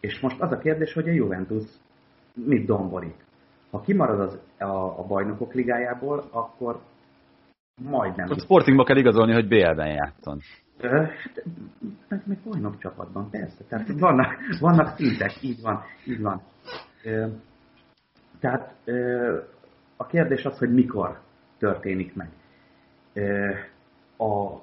És 0.00 0.20
most 0.20 0.40
az 0.40 0.52
a 0.52 0.58
kérdés, 0.58 0.92
hogy 0.92 1.08
a 1.08 1.12
Juventus 1.12 1.64
mit 2.34 2.66
domborik. 2.66 3.14
Ha 3.70 3.80
kimarad 3.80 4.20
az, 4.20 4.38
a, 4.58 4.98
a 4.98 5.04
bajnokok 5.06 5.54
ligájából, 5.54 6.28
akkor 6.30 6.80
majdnem. 7.82 8.30
A 8.30 8.40
Sportingba 8.40 8.84
kell 8.84 8.96
igazolni, 8.96 9.32
hogy 9.32 9.48
BL-ben 9.48 9.92
játszon. 9.92 10.40
Meg, 12.08 12.22
meg 12.24 12.38
bajnok 12.44 12.78
csapatban, 12.78 13.30
persze. 13.30 13.64
Tehát 13.68 13.88
vannak, 13.98 14.34
vannak 14.60 14.96
szintek, 14.96 15.42
így 15.42 15.60
van, 15.62 15.82
így 16.06 16.20
van. 16.20 16.42
Tehát 18.40 18.74
a 19.96 20.06
kérdés 20.06 20.44
az, 20.44 20.58
hogy 20.58 20.74
mikor 20.74 21.20
történik 21.58 22.14
meg. 22.14 22.28
A, 24.16 24.60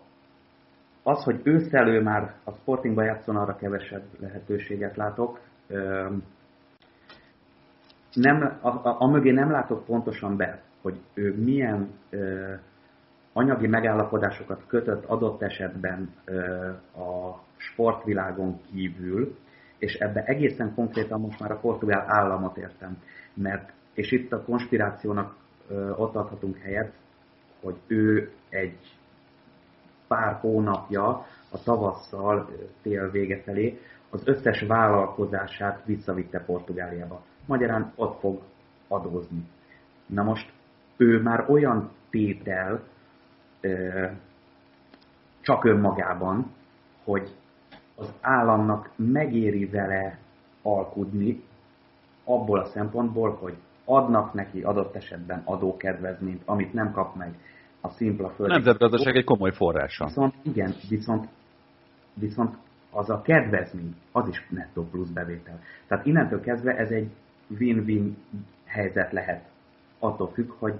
az, 1.03 1.23
hogy 1.23 1.41
őszelő 1.43 2.01
már 2.01 2.35
a 2.43 2.51
Sportingba 2.51 3.03
játszon, 3.03 3.35
arra 3.35 3.55
kevesebb 3.55 4.03
lehetőséget 4.19 4.95
látok. 4.95 5.39
Nem, 8.13 8.57
a, 8.61 8.67
a, 8.67 8.95
a 8.99 9.07
mögé 9.07 9.31
nem 9.31 9.51
látok 9.51 9.85
pontosan 9.85 10.37
be, 10.37 10.61
hogy 10.81 11.01
ő 11.13 11.35
milyen 11.43 11.89
ö, 12.09 12.53
anyagi 13.33 13.67
megállapodásokat 13.67 14.63
kötött 14.67 15.05
adott 15.05 15.41
esetben 15.41 16.09
ö, 16.25 16.67
a 17.01 17.41
sportvilágon 17.57 18.61
kívül, 18.71 19.37
és 19.77 19.93
ebbe 19.93 20.23
egészen 20.23 20.73
konkrétan 20.73 21.19
most 21.19 21.39
már 21.39 21.51
a 21.51 21.59
portugál 21.59 22.05
államot 22.07 22.57
értem, 22.57 22.97
mert, 23.33 23.71
és 23.93 24.11
itt 24.11 24.31
a 24.31 24.43
konspirációnak 24.43 25.35
ö, 25.69 25.91
ott 25.91 26.15
adhatunk 26.15 26.57
helyet, 26.57 26.93
hogy 27.61 27.75
ő 27.87 28.31
egy 28.49 28.77
pár 30.07 30.33
hónapja 30.33 31.07
a 31.51 31.63
tavasszal 31.63 32.49
tél 32.81 33.11
vége 33.11 33.41
felé 33.41 33.79
az 34.09 34.21
összes 34.25 34.61
vállalkozását 34.61 35.85
visszavitte 35.85 36.39
Portugáliába. 36.39 37.21
Magyarán 37.45 37.91
ott 37.95 38.19
fog 38.19 38.41
adózni. 38.87 39.47
Na 40.05 40.23
most 40.23 40.51
ő 40.97 41.21
már 41.21 41.49
olyan 41.49 41.91
tétel 42.09 42.83
csak 45.41 45.63
önmagában, 45.63 46.51
hogy 47.03 47.35
az 47.95 48.13
államnak 48.21 48.89
megéri 48.95 49.65
vele 49.65 50.19
alkudni 50.61 51.43
abból 52.23 52.59
a 52.59 52.65
szempontból, 52.65 53.35
hogy 53.35 53.55
adnak 53.89 54.33
neki 54.33 54.61
adott 54.61 54.95
esetben 54.95 55.41
adókedvezményt, 55.45 56.41
amit 56.45 56.73
nem 56.73 56.91
kap 56.91 57.15
meg 57.15 57.33
a 57.81 57.89
szimpla 57.89 58.29
föld. 58.29 58.49
A 58.49 58.53
nemzetgazdaság 58.53 59.15
egy 59.15 59.23
komoly 59.23 59.51
forrása. 59.51 60.05
Viszont 60.05 60.33
igen, 60.41 60.73
viszont, 60.89 61.27
viszont 62.13 62.55
az 62.91 63.09
a 63.09 63.21
kedvezmény, 63.21 63.95
az 64.11 64.27
is 64.27 64.47
nettó 64.49 64.83
plusz 64.91 65.09
bevétel. 65.09 65.59
Tehát 65.87 66.05
innentől 66.05 66.41
kezdve 66.41 66.77
ez 66.77 66.89
egy 66.89 67.09
win-win 67.59 68.17
helyzet 68.65 69.11
lehet. 69.11 69.49
Attól 69.99 70.27
függ, 70.27 70.49
hogy 70.59 70.73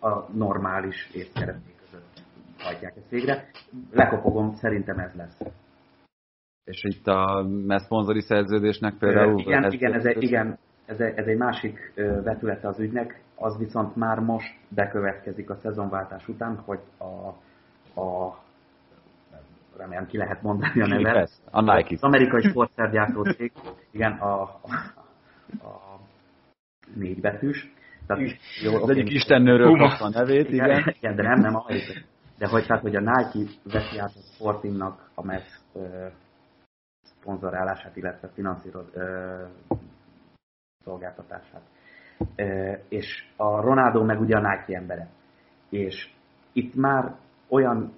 a 0.00 0.32
normális 0.32 1.10
észkereték 1.14 1.74
között 1.84 2.22
hajtják 2.58 2.96
ezt 2.96 3.10
végre. 3.10 3.50
Lekopogom, 3.92 4.54
szerintem 4.54 4.98
ez 4.98 5.14
lesz. 5.14 5.40
És 6.64 6.84
itt 6.84 7.06
a 7.06 7.46
szponzori 7.76 8.20
szerződésnek 8.20 8.94
például... 8.98 9.38
Igen, 9.38 9.64
ez 9.64 9.72
igen, 9.72 9.92
ez 9.92 10.04
egy, 10.04 10.22
igen 10.22 10.58
ez, 10.90 11.00
egy, 11.00 11.18
ez 11.18 11.26
egy 11.26 11.36
másik 11.36 11.92
vetülete 12.24 12.68
az 12.68 12.78
ügynek, 12.78 13.20
az 13.34 13.58
viszont 13.58 13.96
már 13.96 14.18
most 14.18 14.54
bekövetkezik 14.68 15.50
a 15.50 15.54
szezonváltás 15.54 16.28
után, 16.28 16.56
hogy 16.56 16.80
a, 16.98 17.28
a 18.00 18.38
remélem 19.76 20.06
ki 20.06 20.16
lehet 20.16 20.42
mondani 20.42 20.80
a 20.80 20.86
nevet. 20.86 21.30
A 21.50 21.60
Nike. 21.60 21.94
Az 21.94 22.02
amerikai 22.02 22.42
sportszergyártó 22.42 23.22
cég, 23.22 23.52
igen, 23.90 24.12
a, 24.12 24.42
a, 24.42 24.58
a 25.62 26.00
négy 26.94 27.20
betűs. 27.20 27.72
Tehát, 28.06 28.22
jó, 28.62 28.82
az 28.82 28.90
egyik 28.90 29.10
istennőről 29.10 29.76
kapta 29.76 30.04
a 30.04 30.08
nevét, 30.08 30.50
igen. 30.50 30.70
igen. 30.70 30.94
igen. 30.96 31.16
de 31.16 31.22
nem, 31.22 31.40
nem 31.40 31.56
a 31.56 31.64
De 32.38 32.48
hogy, 32.48 32.66
tehát, 32.66 32.82
hogy 32.82 32.96
a 32.96 33.00
Nike 33.00 33.50
veszi 33.64 33.98
át 33.98 34.12
a 34.14 34.32
Sportingnak 34.34 35.10
a 35.14 35.24
MESZ 35.24 35.64
szponzorálását, 37.02 37.96
illetve 37.96 38.28
finanszíroz, 38.34 38.86
ö, 38.92 39.42
szolgáltatását. 40.84 41.62
És 42.88 43.28
a 43.36 43.60
Ronaldo 43.60 44.04
meg 44.04 44.20
ugye 44.20 44.36
a 44.36 44.40
Nike 44.40 44.76
embere. 44.76 45.08
És 45.68 46.12
itt 46.52 46.74
már 46.74 47.14
olyan 47.48 47.92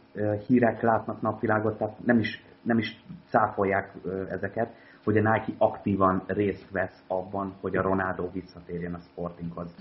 hírek 0.47 0.81
látnak 0.81 1.21
napvilágot, 1.21 1.79
tehát 1.79 2.05
nem 2.05 2.19
is, 2.19 2.45
nem 2.63 2.79
is 2.79 3.05
cáfolják 3.29 3.93
ezeket, 4.31 4.75
hogy 5.05 5.17
a 5.17 5.33
Nike 5.33 5.53
aktívan 5.59 6.23
részt 6.27 6.71
vesz 6.71 7.05
abban, 7.07 7.55
hogy 7.61 7.77
a 7.77 7.83
Ronaldo 7.83 8.31
visszatérjen 8.31 8.95
a 8.95 8.99
Sportinghoz. 8.99 9.75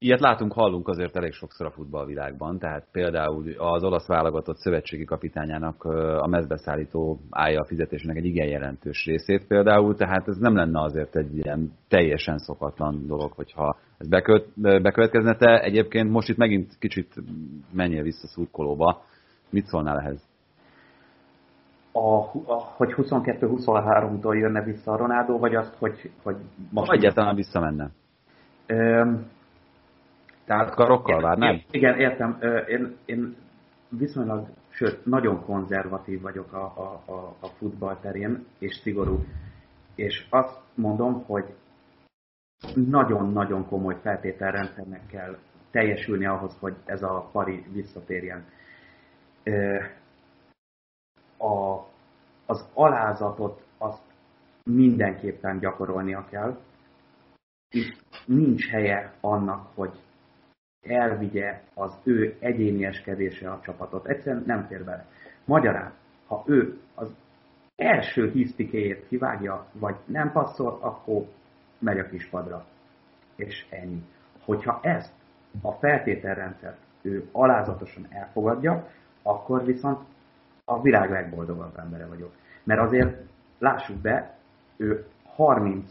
Ilyet 0.00 0.20
látunk, 0.20 0.52
hallunk 0.52 0.88
azért 0.88 1.16
elég 1.16 1.32
sokszor 1.32 1.66
a 1.66 1.70
futballvilágban, 1.70 2.58
tehát 2.58 2.86
például 2.92 3.44
az 3.56 3.84
olasz 3.84 4.06
válogatott 4.06 4.56
szövetségi 4.56 5.04
kapitányának 5.04 5.84
a 6.20 6.26
mezbeszállító 6.26 7.20
állja 7.30 7.60
a 7.60 7.66
fizetésének 7.66 8.16
egy 8.16 8.24
igen 8.24 8.46
jelentős 8.46 9.04
részét 9.04 9.46
például, 9.46 9.94
tehát 9.94 10.28
ez 10.28 10.36
nem 10.36 10.56
lenne 10.56 10.80
azért 10.80 11.16
egy 11.16 11.36
ilyen 11.36 11.72
teljesen 11.88 12.38
szokatlan 12.38 13.06
dolog, 13.06 13.32
hogyha 13.32 13.76
ez 13.98 14.08
bekövet, 14.08 14.46
bekövetkezne. 14.60 15.36
Te 15.36 15.60
egyébként 15.60 16.10
most 16.10 16.28
itt 16.28 16.36
megint 16.36 16.76
kicsit 16.78 17.14
menjél 17.72 18.02
vissza 18.02 18.26
szurkolóba, 18.26 19.02
mit 19.50 19.66
szólnál 19.66 19.98
ehhez? 19.98 20.28
A, 21.92 22.18
a, 22.52 22.72
hogy 22.76 22.94
22-23-tól 22.96 24.38
jönne 24.38 24.62
vissza 24.62 24.92
a 24.92 24.96
Ronaldo, 24.96 25.38
vagy 25.38 25.54
azt, 25.54 25.74
hogy, 25.78 26.10
hogy 26.22 26.36
most... 26.70 26.90
Egyáltalán 26.90 27.34
visszamenne. 27.34 27.90
Öm, 28.66 29.36
tehát 30.48 30.74
karokkal 30.74 31.20
vár, 31.20 31.38
nem? 31.38 31.62
Igen, 31.70 31.98
értem. 31.98 32.38
Én, 32.68 32.96
én 33.04 33.36
viszonylag, 33.88 34.48
sőt, 34.68 35.06
nagyon 35.06 35.44
konzervatív 35.44 36.20
vagyok 36.20 36.52
a, 36.52 36.64
a, 36.64 37.12
a, 37.12 37.36
a 37.40 37.46
futball 37.46 37.96
terén, 38.00 38.46
és 38.58 38.74
szigorú. 38.74 39.24
És 39.94 40.26
azt 40.30 40.60
mondom, 40.74 41.24
hogy 41.24 41.44
nagyon-nagyon 42.74 43.66
komoly 43.66 43.96
feltételrendszernek 44.02 45.06
kell 45.06 45.38
teljesülni 45.70 46.26
ahhoz, 46.26 46.56
hogy 46.60 46.74
ez 46.84 47.02
a 47.02 47.28
pari 47.32 47.64
visszatérjen. 47.72 48.44
A, 51.36 51.78
az 52.46 52.68
alázatot 52.74 53.62
azt 53.78 54.02
mindenképpen 54.64 55.58
gyakorolnia 55.58 56.26
kell. 56.30 56.58
Itt 57.70 57.96
nincs 58.26 58.68
helye 58.68 59.12
annak, 59.20 59.68
hogy 59.74 59.98
elvigye 60.88 61.60
az 61.74 61.98
ő 62.02 62.36
egyénieskedése 62.38 63.50
a 63.50 63.60
csapatot. 63.64 64.06
Egyszerűen 64.06 64.42
nem 64.46 64.66
fér 64.66 64.84
bele. 64.84 65.06
Magyarán, 65.44 65.92
ha 66.26 66.44
ő 66.46 66.78
az 66.94 67.14
első 67.76 68.30
hisztikéjét 68.30 69.06
kivágja, 69.08 69.66
vagy 69.72 69.96
nem 70.04 70.32
passzol, 70.32 70.78
akkor 70.80 71.26
megy 71.78 71.98
a 71.98 72.08
kispadra. 72.08 72.66
És 73.36 73.66
ennyi. 73.70 74.02
Hogyha 74.44 74.80
ezt 74.82 75.12
a 75.62 75.72
feltételrendszert 75.72 76.78
ő 77.02 77.28
alázatosan 77.32 78.06
elfogadja, 78.10 78.88
akkor 79.22 79.64
viszont 79.64 79.98
a 80.64 80.82
világ 80.82 81.10
legboldogabb 81.10 81.78
embere 81.78 82.06
vagyok. 82.06 82.32
Mert 82.64 82.80
azért, 82.80 83.20
lássuk 83.58 83.96
be, 83.96 84.36
ő 84.76 85.06
36-7 85.36 85.84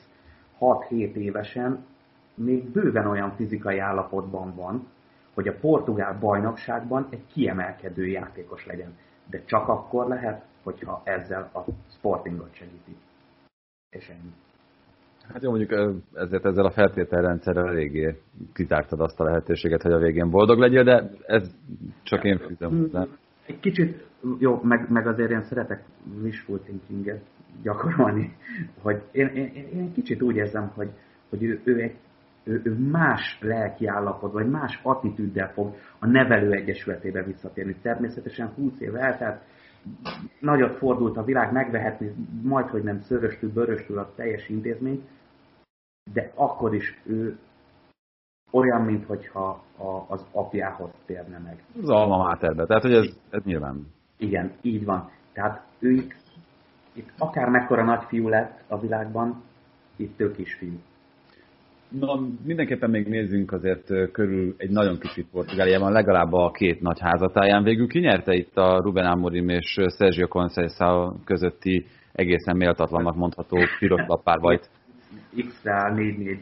évesen 1.13 1.85
még 2.37 2.71
bőven 2.71 3.07
olyan 3.07 3.31
fizikai 3.31 3.77
állapotban 3.77 4.55
van, 4.55 4.87
hogy 5.33 5.47
a 5.47 5.57
portugál 5.61 6.17
bajnokságban 6.19 7.07
egy 7.09 7.25
kiemelkedő 7.33 8.07
játékos 8.07 8.65
legyen. 8.65 8.97
De 9.29 9.43
csak 9.45 9.67
akkor 9.67 10.07
lehet, 10.07 10.45
hogyha 10.63 11.01
ezzel 11.03 11.49
a 11.53 11.59
sportingot 11.97 12.53
segíti. 12.53 12.95
És 13.89 14.09
ennyi. 14.09 14.33
Hát 15.33 15.43
jó, 15.43 15.49
mondjuk 15.49 15.99
ezért 16.13 16.45
ezzel 16.45 16.65
a 16.65 16.71
feltételrendszerrel 16.71 17.67
eléggé 17.67 18.21
kitártad 18.53 18.99
azt 18.99 19.19
a 19.19 19.23
lehetőséget, 19.23 19.81
hogy 19.81 19.91
a 19.91 19.97
végén 19.97 20.29
boldog 20.29 20.59
legyél, 20.59 20.83
de 20.83 21.11
ez 21.25 21.55
csak 22.03 22.23
én 22.23 22.37
fűzöm 22.37 22.77
hozzá. 22.77 23.05
Egy 23.45 23.59
kicsit, 23.59 24.07
jó, 24.39 24.59
meg, 24.63 24.89
meg 24.89 25.07
azért 25.07 25.31
én 25.31 25.41
szeretek 25.41 25.83
wishful 26.21 26.59
thinkinget 26.59 27.21
gyakorolni, 27.61 28.35
hogy 28.81 29.01
én, 29.11 29.27
én, 29.27 29.51
én, 29.53 29.67
én 29.73 29.91
kicsit 29.93 30.21
úgy 30.21 30.35
érzem, 30.35 30.71
hogy, 30.75 30.89
hogy 31.29 31.43
ő, 31.43 31.61
ő 31.63 31.81
egy 31.81 31.95
ő, 32.47 32.61
ő 32.63 32.73
más 32.89 33.37
lelki 33.41 33.87
állapot, 33.87 34.31
vagy 34.31 34.49
más 34.49 34.79
attitűddel 34.83 35.51
fog 35.51 35.75
a 35.99 36.07
nevelő 36.07 36.51
egyesületébe 36.51 37.23
visszatérni. 37.23 37.75
Természetesen 37.81 38.47
20 38.55 38.79
év 38.79 38.95
eltelt, 38.95 39.41
nagyot 40.39 40.77
fordult 40.77 41.17
a 41.17 41.23
világ, 41.23 41.51
megvehetni 41.51 42.13
majd, 42.41 42.67
hogy 42.67 42.83
nem 42.83 43.01
szöröstül, 43.01 43.51
böröstül 43.53 43.99
a 43.99 44.11
teljes 44.15 44.49
intézményt, 44.49 45.07
de 46.13 46.31
akkor 46.35 46.75
is 46.75 47.01
ő 47.05 47.37
olyan, 48.51 48.81
mintha 48.81 49.63
az 50.07 50.25
apjához 50.31 50.89
térne 51.05 51.37
meg. 51.37 51.63
Az 51.81 51.89
alma 51.89 52.23
máterbe, 52.23 52.65
tehát 52.65 52.81
hogy 52.83 52.93
ez, 52.93 53.17
ez 53.29 53.43
nyilván. 53.43 53.87
Igen, 54.17 54.51
így 54.61 54.85
van. 54.85 55.09
Tehát 55.33 55.65
ő 55.79 55.91
itt, 55.91 56.15
itt 56.93 57.09
akár 57.17 57.49
mekkora 57.49 57.83
nagyfiú 57.83 58.27
lett 58.27 58.63
a 58.67 58.79
világban, 58.79 59.43
itt 59.95 60.19
ő 60.19 60.31
kisfiú. 60.31 60.79
Na, 61.89 62.19
mindenképpen 62.45 62.89
még 62.89 63.07
nézzünk 63.07 63.51
azért 63.51 64.11
körül 64.11 64.55
egy 64.57 64.69
nagyon 64.69 64.99
kicsit 64.99 65.27
Portugáliában, 65.31 65.91
legalább 65.91 66.33
a 66.33 66.51
két 66.51 66.81
nagy 66.81 66.99
házatáján. 66.99 67.63
Végül 67.63 67.87
ki 67.87 67.99
nyerte 67.99 68.33
itt 68.33 68.57
a 68.57 68.81
Ruben 68.81 69.05
Amorim 69.05 69.49
és 69.49 69.79
Sergio 69.97 70.27
Conceição 70.27 71.23
közötti 71.25 71.85
egészen 72.11 72.57
méltatlannak 72.57 73.15
mondható 73.15 73.57
piros 73.79 74.01
lapárbajt? 74.07 74.69
X-re 75.47 75.93
4-4 75.95 76.39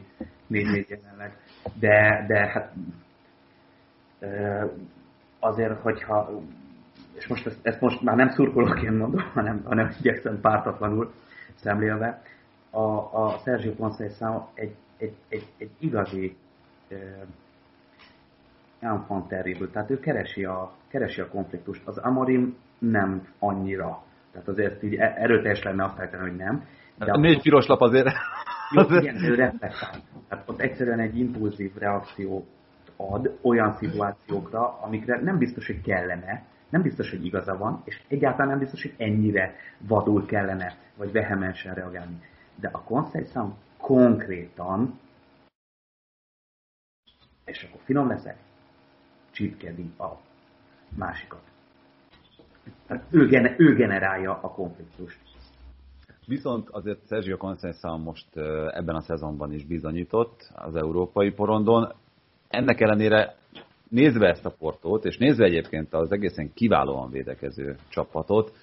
jelenleg. 0.49 1.37
De, 1.79 2.25
de 2.27 2.47
hát 2.47 2.73
azért, 5.39 5.81
hogyha 5.81 6.41
és 7.17 7.27
most 7.27 7.45
ezt, 7.45 7.59
ezt 7.61 7.81
most 7.81 8.01
már 8.01 8.15
nem 8.15 8.29
szurkolóként 8.29 8.97
mondom, 8.97 9.21
hanem, 9.33 9.61
hanem 9.65 9.89
igyekszem 9.99 10.39
pártatlanul 10.41 11.11
szemlélve, 11.55 12.21
a, 12.69 12.81
a 13.23 13.39
Sergio 13.43 13.73
Conceição 13.73 14.47
egy 14.53 14.75
egy, 14.97 15.15
egy, 15.29 15.45
egy 15.57 15.71
igazi 15.79 16.35
enfant 18.79 19.27
terrible, 19.27 19.67
tehát 19.67 19.89
ő 19.89 19.99
keresi 19.99 20.45
a, 20.45 20.71
keresi 20.87 21.21
a 21.21 21.27
konfliktust. 21.27 21.81
Az 21.85 21.97
Amorim 21.97 22.55
nem 22.79 23.27
annyira. 23.39 24.03
Tehát 24.31 24.47
azért 24.47 24.83
így 24.83 24.95
e, 24.95 25.13
erőteljes 25.17 25.63
lenne 25.63 25.83
azt 25.83 25.99
állítani, 25.99 26.29
hogy 26.29 26.37
nem. 26.37 26.65
De 26.97 27.11
a 27.11 27.17
négy 27.17 27.41
piros 27.41 27.65
lap 27.65 27.81
azért... 27.81 28.07
Jó, 28.71 28.97
igen, 28.97 29.23
ő 29.23 29.35
reflektál. 29.35 30.01
Tehát 30.29 30.49
ott 30.49 30.59
egyszerűen 30.59 30.99
egy 30.99 31.17
impulzív 31.19 31.71
reakciót 31.77 32.45
ad 32.95 33.37
olyan 33.41 33.71
szituációkra, 33.71 34.79
amikre 34.81 35.21
nem 35.21 35.37
biztos, 35.37 35.65
hogy 35.65 35.81
kellene, 35.81 36.43
nem 36.69 36.81
biztos, 36.81 37.09
hogy 37.09 37.25
igaza 37.25 37.57
van, 37.57 37.81
és 37.85 38.01
egyáltalán 38.07 38.47
nem 38.47 38.59
biztos, 38.59 38.81
hogy 38.81 38.93
ennyire 38.97 39.55
vadul 39.79 40.25
kellene, 40.25 40.75
vagy 40.97 41.11
vehemensen 41.11 41.73
reagálni. 41.73 42.19
De 42.59 42.69
a 42.71 42.81
Conceição 42.83 43.53
konkrétan, 43.85 44.99
és 47.45 47.63
akkor 47.63 47.81
finom 47.83 48.07
leszek, 48.07 48.37
csipkedi 49.31 49.93
a 49.97 50.09
másikat. 50.95 51.41
Tehát 52.87 53.03
ő, 53.09 53.27
gene, 53.27 53.55
ő 53.57 53.75
generálja 53.75 54.39
a 54.41 54.49
konfliktust. 54.49 55.19
Viszont 56.27 56.69
azért 56.69 57.07
Sergio 57.07 57.37
Conceição 57.37 58.01
most 58.01 58.37
ebben 58.71 58.95
a 58.95 59.01
szezonban 59.01 59.53
is 59.53 59.65
bizonyított 59.65 60.51
az 60.55 60.75
európai 60.75 61.31
porondon. 61.31 61.93
Ennek 62.47 62.81
ellenére 62.81 63.35
nézve 63.89 64.27
ezt 64.29 64.45
a 64.45 64.55
portót, 64.59 65.05
és 65.05 65.17
nézve 65.17 65.45
egyébként 65.45 65.93
az 65.93 66.11
egészen 66.11 66.53
kiválóan 66.53 67.11
védekező 67.11 67.77
csapatot, 67.89 68.53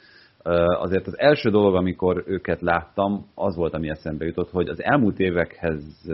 azért 0.80 1.06
az 1.06 1.18
első 1.18 1.50
dolog, 1.50 1.74
amikor 1.74 2.22
őket 2.26 2.60
láttam, 2.60 3.26
az 3.34 3.56
volt, 3.56 3.74
ami 3.74 3.88
eszembe 3.88 4.24
jutott, 4.24 4.50
hogy 4.50 4.68
az 4.68 4.82
elmúlt 4.82 5.18
évekhez 5.18 6.10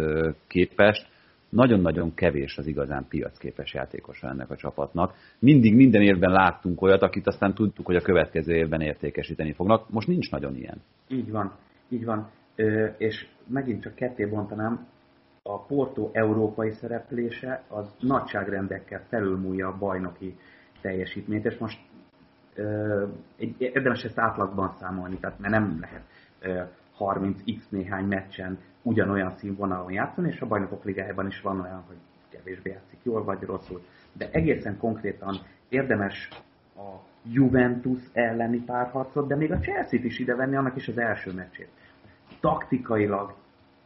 képest 0.46 1.06
nagyon-nagyon 1.48 2.14
kevés 2.14 2.58
az 2.58 2.66
igazán 2.66 3.06
piacképes 3.08 3.74
játékosa 3.74 4.28
ennek 4.28 4.50
a 4.50 4.56
csapatnak. 4.56 5.14
Mindig 5.38 5.74
minden 5.74 6.02
évben 6.02 6.30
láttunk 6.30 6.82
olyat, 6.82 7.02
akit 7.02 7.26
aztán 7.26 7.54
tudtuk, 7.54 7.86
hogy 7.86 7.96
a 7.96 8.00
következő 8.00 8.54
évben 8.54 8.80
értékesíteni 8.80 9.52
fognak. 9.52 9.90
Most 9.90 10.08
nincs 10.08 10.30
nagyon 10.30 10.56
ilyen. 10.56 10.80
Így 11.08 11.30
van, 11.30 11.52
így 11.88 12.04
van. 12.04 12.30
Ö, 12.56 12.84
és 12.84 13.26
megint 13.46 13.82
csak 13.82 13.94
ketté 13.94 14.24
bontanám, 14.24 14.86
a 15.42 15.64
Porto 15.64 16.10
európai 16.12 16.70
szereplése 16.70 17.64
az 17.68 17.94
nagyságrendekkel 18.00 19.04
felülmúlja 19.08 19.68
a 19.68 19.78
bajnoki 19.78 20.36
teljesítményt, 20.80 21.44
és 21.44 21.56
most 21.58 21.78
egy, 23.36 23.54
érdemes 23.58 24.04
ezt 24.04 24.18
átlagban 24.18 24.74
számolni, 24.78 25.16
tehát 25.16 25.38
mert 25.38 25.52
nem 25.52 25.78
lehet 25.80 26.02
30x 26.98 27.68
néhány 27.68 28.04
meccsen 28.04 28.58
ugyanolyan 28.82 29.30
színvonalon 29.36 29.92
játszani, 29.92 30.28
és 30.28 30.40
a 30.40 30.46
bajnokok 30.46 30.84
ligájában 30.84 31.26
is 31.26 31.40
van 31.40 31.60
olyan, 31.60 31.82
hogy 31.86 31.96
kevésbé 32.28 32.70
játszik 32.70 32.98
jól 33.02 33.24
vagy 33.24 33.42
rosszul. 33.42 33.82
De 34.12 34.28
egészen 34.30 34.78
konkrétan 34.78 35.36
érdemes 35.68 36.28
a 36.76 37.06
Juventus 37.22 38.00
elleni 38.12 38.58
párharcot, 38.58 39.26
de 39.26 39.36
még 39.36 39.52
a 39.52 39.58
Chelsea-t 39.58 40.04
is 40.04 40.24
venni, 40.24 40.56
annak 40.56 40.76
is 40.76 40.88
az 40.88 40.98
első 40.98 41.32
meccsét. 41.32 41.68
Taktikailag 42.40 43.34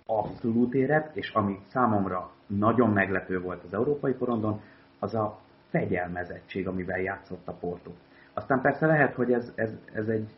abszolút 0.07 0.75
érett, 0.75 1.17
és 1.17 1.31
ami 1.31 1.59
számomra 1.67 2.31
nagyon 2.47 2.91
meglepő 2.91 3.41
volt 3.41 3.65
az 3.65 3.75
európai 3.75 4.13
porondon, 4.13 4.61
az 4.99 5.15
a 5.15 5.39
fegyelmezettség, 5.71 6.67
amivel 6.69 7.01
játszott 7.01 7.49
a 7.49 7.53
Porto. 7.53 7.91
Aztán 8.35 8.61
persze 8.61 8.87
lehet, 8.87 9.15
hogy 9.15 9.33
ez, 9.33 9.53
ez, 9.55 9.71
ez 9.93 10.09
egy 10.09 10.29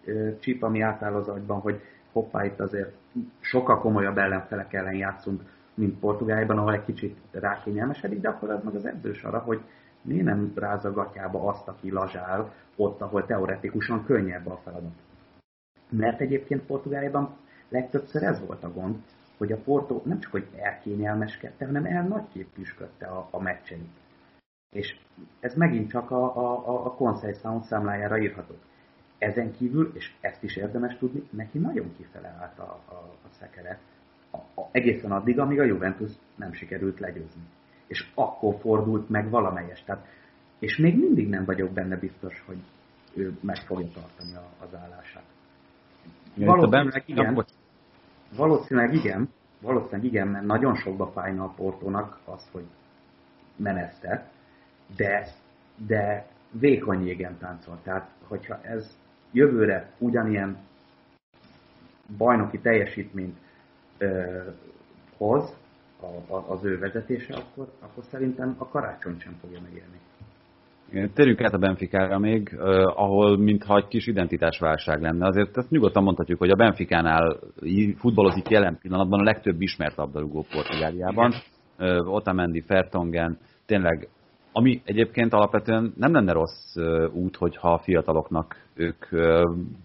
csíp, 0.41 0.63
ami 0.63 0.81
átáll 0.81 1.15
az 1.15 1.29
agyban, 1.29 1.61
hogy 1.61 1.81
hoppá, 2.13 2.45
itt 2.45 2.61
azért 2.61 2.93
sokkal 3.41 3.79
komolyabb 3.81 4.19
ellenfelek 4.19 4.73
ellen 4.73 4.95
játszunk, 4.95 5.43
mint 5.75 5.99
Portugáliában, 5.99 6.59
ahol 6.59 6.73
egy 6.73 6.85
kicsit 6.85 7.19
rákényelmesedik, 7.31 8.21
de 8.21 8.29
akkor 8.29 8.51
az 8.51 8.63
meg 8.65 8.75
az 8.75 8.87
edzős 8.87 9.23
arra, 9.23 9.39
hogy 9.39 9.61
miért 10.03 10.25
nem 10.25 10.53
ráz 10.55 10.85
a 10.85 10.93
gatyába 10.93 11.49
azt, 11.49 11.69
aki 11.69 11.91
lazsál, 11.91 12.53
ott, 12.77 13.01
ahol 13.01 13.27
teoretikusan 13.27 14.05
könnyebb 14.05 14.47
a 14.47 14.61
feladat. 14.65 14.93
Mert 15.89 16.21
egyébként 16.21 16.63
Portugáliában 16.63 17.37
legtöbbször 17.69 18.23
ez 18.23 18.47
volt 18.47 18.65
a 18.65 18.73
gond, 18.73 18.97
hogy 19.39 19.53
a 19.53 19.57
Porto 19.57 20.03
nem 20.05 20.21
csak 20.21 20.31
hogy 20.31 20.47
elkényelmeskedte, 20.57 21.67
hanem 21.67 21.85
el 21.85 22.03
nagyképűsködte 22.03 23.07
a, 23.07 23.29
a 23.31 23.41
meccseit. 23.41 24.03
És 24.75 24.97
ez 25.41 25.55
megint 25.55 25.91
csak 25.91 26.11
a, 26.11 26.37
a, 26.37 26.87
a 26.87 26.95
Conseil 26.95 27.35
Sound 27.35 27.65
számlájára 27.65 28.19
írható. 28.19 28.55
Ezen 29.19 29.53
kívül, 29.53 29.91
és 29.95 30.13
ezt 30.21 30.43
is 30.43 30.57
érdemes 30.57 30.97
tudni, 30.99 31.23
neki 31.31 31.59
nagyon 31.59 31.93
kifele 31.97 32.37
állt 32.41 32.59
a, 32.59 32.81
a, 32.89 32.95
a 32.95 33.29
szekere. 33.39 33.79
A, 34.31 34.37
a, 34.37 34.69
egészen 34.71 35.13
addig, 35.13 35.39
amíg 35.39 35.61
a 35.61 35.65
Juventus 35.65 36.13
nem 36.37 36.53
sikerült 36.53 37.01
legyőzni. 37.01 37.43
És 37.87 38.11
akkor 38.15 38.55
fordult 38.61 39.09
meg 39.09 39.31
valamelyes. 39.31 39.85
Tehát, 39.85 40.07
és 40.59 40.77
még 40.77 40.99
mindig 40.99 41.29
nem 41.29 41.45
vagyok 41.45 41.71
benne 41.71 41.97
biztos, 41.97 42.43
hogy 42.47 42.59
ő 43.15 43.39
meg 43.41 43.57
fogja 43.57 43.89
tartani 43.95 44.35
a, 44.35 44.65
az 44.65 44.75
állását. 44.75 45.25
Valószínűleg 46.37 47.03
igen. 47.07 47.45
Valószínűleg 48.37 48.95
igen, 48.95 49.29
valószínűleg 49.61 50.05
igen, 50.05 50.29
mert 50.29 50.45
nagyon 50.45 50.75
sokba 50.75 51.07
fájna 51.07 51.45
a 51.45 51.53
Portónak 51.57 52.19
az, 52.25 52.49
hogy 52.53 52.65
meneszte, 53.57 54.31
de, 54.97 55.27
de 55.87 56.27
vékony 56.61 57.07
jégen 57.07 57.38
táncol. 57.38 57.79
Tehát, 57.83 58.11
hogyha 58.27 58.59
ez 58.62 58.97
jövőre 59.33 59.90
ugyanilyen 59.99 60.59
bajnoki 62.18 62.59
teljesítményt 62.59 63.37
ö, 63.99 64.40
hoz 65.16 65.57
a, 66.01 66.35
a, 66.35 66.51
az 66.51 66.64
ő 66.64 66.79
vezetése, 66.79 67.35
akkor, 67.35 67.73
akkor 67.81 68.05
szerintem 68.05 68.55
a 68.59 68.68
karácsony 68.68 69.18
sem 69.18 69.37
fogja 69.40 69.61
megélni. 69.61 69.99
Térjünk 71.14 71.40
át 71.40 71.53
a 71.53 71.59
Benficára 71.59 72.18
még, 72.18 72.57
ahol 72.94 73.38
mintha 73.38 73.77
egy 73.77 73.87
kis 73.87 74.07
identitásválság 74.07 75.01
lenne. 75.01 75.27
Azért 75.27 75.57
ezt 75.57 75.70
nyugodtan 75.70 76.03
mondhatjuk, 76.03 76.38
hogy 76.38 76.51
a 76.51 76.57
Benficánál 76.57 77.38
futballozik 77.97 78.49
jelen 78.49 78.79
pillanatban 78.81 79.20
a 79.20 79.23
legtöbb 79.23 79.61
ismert 79.61 79.97
labdarúgó 79.97 80.47
Portugáliában. 80.51 81.33
Otamendi, 82.05 82.61
Fertongen, 82.61 83.38
tényleg, 83.66 84.09
ami 84.57 84.83
egyébként 84.85 85.33
alapvetően 85.33 85.93
nem 85.97 86.12
lenne 86.12 86.33
rossz 86.33 86.77
út, 87.12 87.37
hogyha 87.37 87.73
a 87.73 87.79
fiataloknak 87.79 88.57
ők 88.75 89.07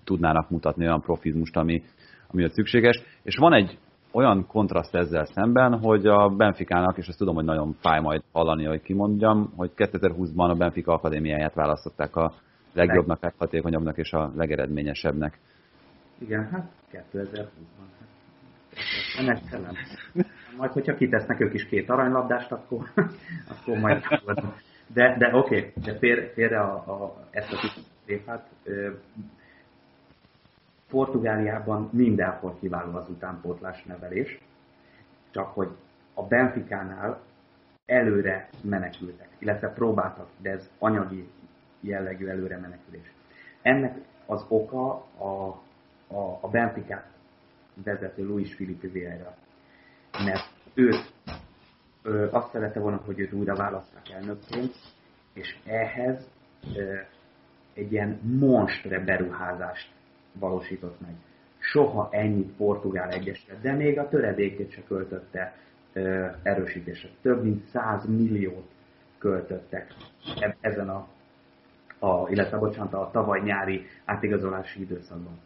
tudnának 0.03 0.49
mutatni 0.49 0.85
olyan 0.85 1.01
profizmust, 1.01 1.57
ami, 1.57 1.83
ami 2.27 2.49
szükséges. 2.49 3.01
És 3.23 3.35
van 3.35 3.53
egy 3.53 3.77
olyan 4.11 4.45
kontraszt 4.47 4.95
ezzel 4.95 5.25
szemben, 5.25 5.79
hogy 5.79 6.07
a 6.07 6.29
Benficának, 6.29 6.97
és 6.97 7.07
ezt 7.07 7.17
tudom, 7.17 7.35
hogy 7.35 7.43
nagyon 7.43 7.75
fáj 7.79 7.99
majd 7.99 8.21
hallani, 8.31 8.65
hogy 8.65 8.81
kimondjam, 8.81 9.53
hogy 9.55 9.71
2020-ban 9.75 10.49
a 10.49 10.55
Benfica 10.55 10.93
Akadémiáját 10.93 11.53
választották 11.53 12.15
a 12.15 12.33
legjobbnak, 12.73 13.21
leghatékonyabbnak 13.21 13.97
és 13.97 14.11
a 14.11 14.31
legeredményesebbnek. 14.35 15.39
Igen, 16.17 16.49
hát 16.51 16.71
2020-ban. 17.13 17.47
Ennek 19.19 19.51
nem. 19.51 19.75
Majd, 20.59 20.71
hogyha 20.71 20.95
kitesznek 20.95 21.39
ők 21.39 21.53
is 21.53 21.65
két 21.65 21.89
aranylabdást, 21.89 22.51
akkor, 22.51 22.91
akkor 23.53 23.77
majd 23.77 24.03
de, 24.93 25.17
de 25.17 25.35
oké, 25.35 25.57
okay, 25.57 25.73
de 25.83 25.97
fér, 25.97 26.31
félre 26.33 26.59
a, 26.59 26.73
a, 26.73 27.27
ezt 27.29 27.53
a 27.53 27.57
kis 27.57 28.21
Portugáliában 30.89 31.89
mindenhol 31.91 32.57
kiváló 32.59 32.95
az 32.95 33.09
utánpótlás 33.09 33.83
nevelés, 33.83 34.39
csak 35.31 35.53
hogy 35.53 35.69
a 36.13 36.23
Benficánál 36.23 37.21
előre 37.85 38.49
menekültek, 38.63 39.27
illetve 39.37 39.69
próbáltak, 39.69 40.27
de 40.37 40.49
ez 40.49 40.69
anyagi 40.79 41.29
jellegű 41.79 42.27
előre 42.27 42.57
menekülés. 42.57 43.11
Ennek 43.61 43.97
az 44.25 44.45
oka 44.47 44.91
a, 45.17 45.47
a, 46.07 46.37
a 46.41 46.47
Benficát 46.47 47.07
vezető 47.83 48.25
Luis 48.25 48.53
Filipe 48.53 48.87
Vieira. 48.87 49.35
Mert 50.25 50.49
ő 50.73 50.89
azt 52.31 52.51
szerette 52.51 52.79
volna, 52.79 53.01
hogy 53.05 53.19
őt 53.19 53.33
újra 53.33 53.55
választák 53.55 54.09
elnökként, 54.09 54.73
és 55.33 55.57
ehhez 55.65 56.29
ö, 56.75 56.95
egy 57.73 57.91
ilyen 57.91 58.19
monstre 58.39 58.99
beruházást 58.99 59.91
valósított 60.33 61.01
meg. 61.01 61.13
Soha 61.59 62.09
ennyit 62.11 62.55
Portugál 62.55 63.09
Egyesület, 63.09 63.61
de 63.61 63.73
még 63.73 63.99
a 63.99 64.07
töredékét 64.07 64.71
se 64.71 64.83
költötte 64.87 65.55
erősítésre. 66.43 67.09
Több 67.21 67.43
mint 67.43 67.67
100 67.67 68.05
milliót 68.05 68.69
költöttek 69.17 69.93
ezen 70.59 70.89
a, 70.89 71.07
a 71.99 72.29
illetve 72.29 72.57
bocsánat, 72.57 72.93
a 72.93 73.09
tavaly 73.11 73.41
nyári 73.41 73.85
átigazolási 74.05 74.81
időszakban. 74.81 75.39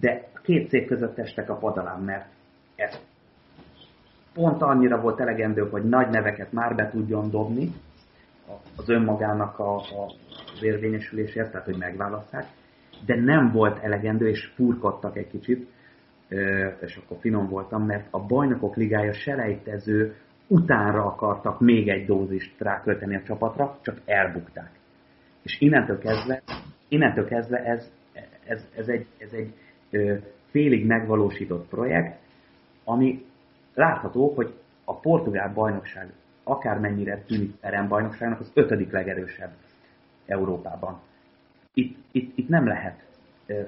De 0.00 0.28
két 0.42 0.68
cég 0.68 0.86
között 0.86 1.18
estek 1.18 1.50
a 1.50 1.56
padalán, 1.56 2.00
mert 2.00 2.26
ez 2.74 2.98
pont 4.34 4.62
annyira 4.62 5.00
volt 5.00 5.20
elegendő, 5.20 5.68
hogy 5.68 5.84
nagy 5.84 6.10
neveket 6.10 6.52
már 6.52 6.74
be 6.74 6.90
tudjon 6.90 7.30
dobni 7.30 7.72
az 8.76 8.88
önmagának 8.88 9.58
a, 9.58 9.76
a 9.76 10.12
érvényesülésért, 10.60 11.50
tehát 11.50 11.66
hogy 11.66 11.78
megválasszák, 11.78 12.46
de 13.06 13.20
nem 13.20 13.52
volt 13.52 13.82
elegendő, 13.82 14.28
és 14.28 14.52
furkodtak 14.54 15.16
egy 15.16 15.28
kicsit, 15.30 15.68
és 16.80 16.96
akkor 16.96 17.16
finom 17.20 17.48
voltam, 17.48 17.86
mert 17.86 18.06
a 18.10 18.20
bajnokok 18.20 18.76
ligája 18.76 19.12
selejtező 19.12 20.16
utánra 20.46 21.04
akartak 21.04 21.60
még 21.60 21.88
egy 21.88 22.06
dózist 22.06 22.54
rákölteni 22.58 23.16
a 23.16 23.22
csapatra, 23.22 23.78
csak 23.82 24.00
elbukták. 24.04 24.70
És 25.42 25.60
innentől 25.60 25.98
kezdve, 25.98 26.42
innentől 26.88 27.24
kezdve 27.24 27.58
ez, 27.58 27.90
ez, 28.46 28.68
ez 28.76 28.88
egy, 28.88 29.06
ez 29.18 29.32
egy 29.32 29.54
félig 30.50 30.86
megvalósított 30.86 31.68
projekt, 31.68 32.18
ami 32.84 33.24
látható, 33.74 34.32
hogy 34.34 34.54
a 34.84 34.96
portugál 34.96 35.52
bajnokság 35.52 36.12
akármennyire 36.42 37.22
tűnik 37.26 37.54
bajnokságnak, 37.88 38.40
az 38.40 38.50
ötödik 38.54 38.90
legerősebb 38.90 39.50
Európában 40.26 41.00
itt, 41.74 41.96
itt, 42.10 42.38
itt 42.38 42.48
nem 42.48 42.66
lehet, 42.66 43.02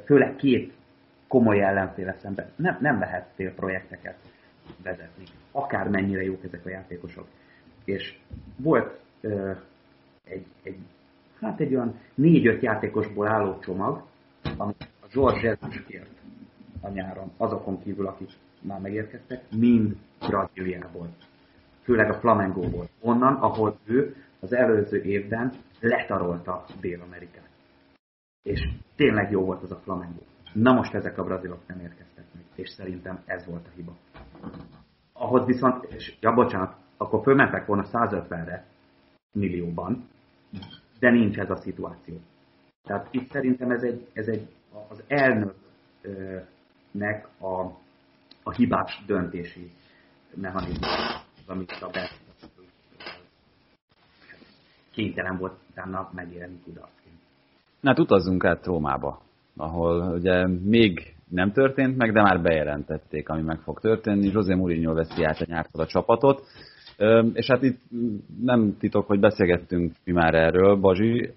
főleg 0.04 0.36
két 0.36 0.72
komoly 1.28 1.62
ellenféle 1.62 2.16
szemben, 2.20 2.50
nem, 2.56 2.78
nem 2.80 2.98
lehet 2.98 3.26
projekteket 3.56 4.16
vezetni. 4.82 5.24
Akármennyire 5.52 6.22
jók 6.22 6.44
ezek 6.44 6.66
a 6.66 6.68
játékosok. 6.68 7.26
És 7.84 8.18
volt 8.56 9.00
ö, 9.20 9.52
egy, 10.24 10.46
egy, 10.62 10.78
hát 11.40 11.60
egy 11.60 11.74
olyan 11.74 12.00
négy-öt 12.14 12.62
játékosból 12.62 13.26
álló 13.26 13.58
csomag, 13.58 14.02
amit 14.56 14.88
a 15.00 15.06
George 15.12 15.40
Jesus 15.40 15.82
kért 15.86 16.10
a 16.80 16.88
nyáron, 16.88 17.32
azokon 17.36 17.82
kívül, 17.82 18.06
akik 18.06 18.30
már 18.62 18.80
megérkeztek, 18.80 19.44
mind 19.50 19.96
Brazíliából. 20.18 21.08
Főleg 21.82 22.10
a 22.10 22.18
Flamengo-ból. 22.18 22.88
Onnan, 23.00 23.34
ahol 23.34 23.78
ő 23.84 24.16
az 24.40 24.52
előző 24.52 25.02
évben 25.02 25.52
letarolta 25.80 26.64
Dél-Amerikát 26.80 27.46
és 28.46 28.68
tényleg 28.96 29.30
jó 29.30 29.44
volt 29.44 29.62
az 29.62 29.70
a 29.70 29.76
Flamengo. 29.76 30.20
Na 30.52 30.72
most 30.72 30.94
ezek 30.94 31.18
a 31.18 31.24
brazilok 31.24 31.66
nem 31.66 31.80
érkeztek 31.80 32.24
meg, 32.34 32.42
és 32.54 32.68
szerintem 32.68 33.22
ez 33.24 33.46
volt 33.46 33.66
a 33.66 33.70
hiba. 33.74 33.96
Ahhoz 35.12 35.46
viszont, 35.46 35.84
és 35.84 36.16
ja 36.20 36.32
bocsánat, 36.32 36.76
akkor 36.96 37.22
fölmentek 37.22 37.66
volna 37.66 37.84
150-re 37.92 38.66
millióban, 39.32 40.08
de 40.98 41.10
nincs 41.10 41.38
ez 41.38 41.50
a 41.50 41.56
szituáció. 41.56 42.20
Tehát 42.82 43.08
itt 43.10 43.30
szerintem 43.30 43.70
ez 43.70 43.82
egy, 43.82 44.08
ez 44.12 44.26
egy 44.26 44.48
az 44.88 45.02
elnöknek 45.06 45.58
a, 47.40 47.70
a 48.48 48.52
hibás 48.52 49.02
döntési 49.06 49.70
mechanizmus, 50.34 50.88
amit 51.46 51.70
a 51.80 51.90
kénytelen 54.90 55.38
volt 55.38 55.52
utána 55.70 56.10
megélni 56.14 56.60
kudarc. 56.64 56.90
Na 57.80 57.88
hát 57.88 57.98
utazzunk 57.98 58.44
át 58.44 58.66
Rómába, 58.66 59.22
ahol 59.56 60.12
ugye 60.12 60.46
még 60.46 61.14
nem 61.28 61.52
történt 61.52 61.96
meg, 61.96 62.12
de 62.12 62.22
már 62.22 62.42
bejelentették, 62.42 63.28
ami 63.28 63.42
meg 63.42 63.58
fog 63.58 63.80
történni. 63.80 64.30
José 64.32 64.54
Mourinho 64.54 64.94
veszi 64.94 65.24
át 65.24 65.40
a 65.40 65.44
nyártól 65.48 65.82
a 65.82 65.86
csapatot. 65.86 66.46
És 67.32 67.46
hát 67.46 67.62
itt 67.62 67.80
nem 68.40 68.76
titok, 68.78 69.06
hogy 69.06 69.20
beszélgettünk 69.20 69.92
mi 70.04 70.12
már 70.12 70.34
erről, 70.34 70.76
Bazsi. 70.76 71.32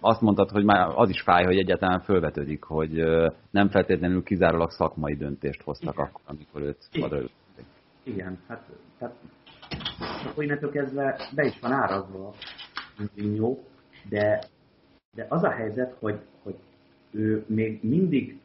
Azt 0.00 0.20
mondtad, 0.20 0.50
hogy 0.50 0.64
már 0.64 0.92
az 0.94 1.08
is 1.08 1.20
fáj, 1.20 1.44
hogy 1.44 1.58
egyáltalán 1.58 2.00
fölvetődik, 2.00 2.62
hogy 2.62 3.04
nem 3.50 3.68
feltétlenül 3.68 4.22
kizárólag 4.22 4.70
szakmai 4.70 5.16
döntést 5.16 5.62
hoztak 5.62 5.94
Igen. 5.94 6.06
akkor, 6.06 6.20
amikor 6.26 6.62
őt 6.62 6.88
padra 7.00 7.16
ültették. 7.16 7.64
Igen, 8.02 8.38
hát 8.48 8.68
tehát 8.98 9.14
akkor 10.26 10.44
innentől 10.44 10.70
kezdve 10.70 11.16
be 11.34 11.44
is 11.44 11.58
van 11.60 11.72
árazva 11.72 12.34
Mourinho, 12.98 13.56
de 14.08 14.48
de 15.18 15.26
az 15.28 15.42
a 15.42 15.50
helyzet, 15.50 15.96
hogy, 16.00 16.18
hogy 16.42 16.54
ő 17.10 17.44
még 17.46 17.78
mindig 17.82 18.40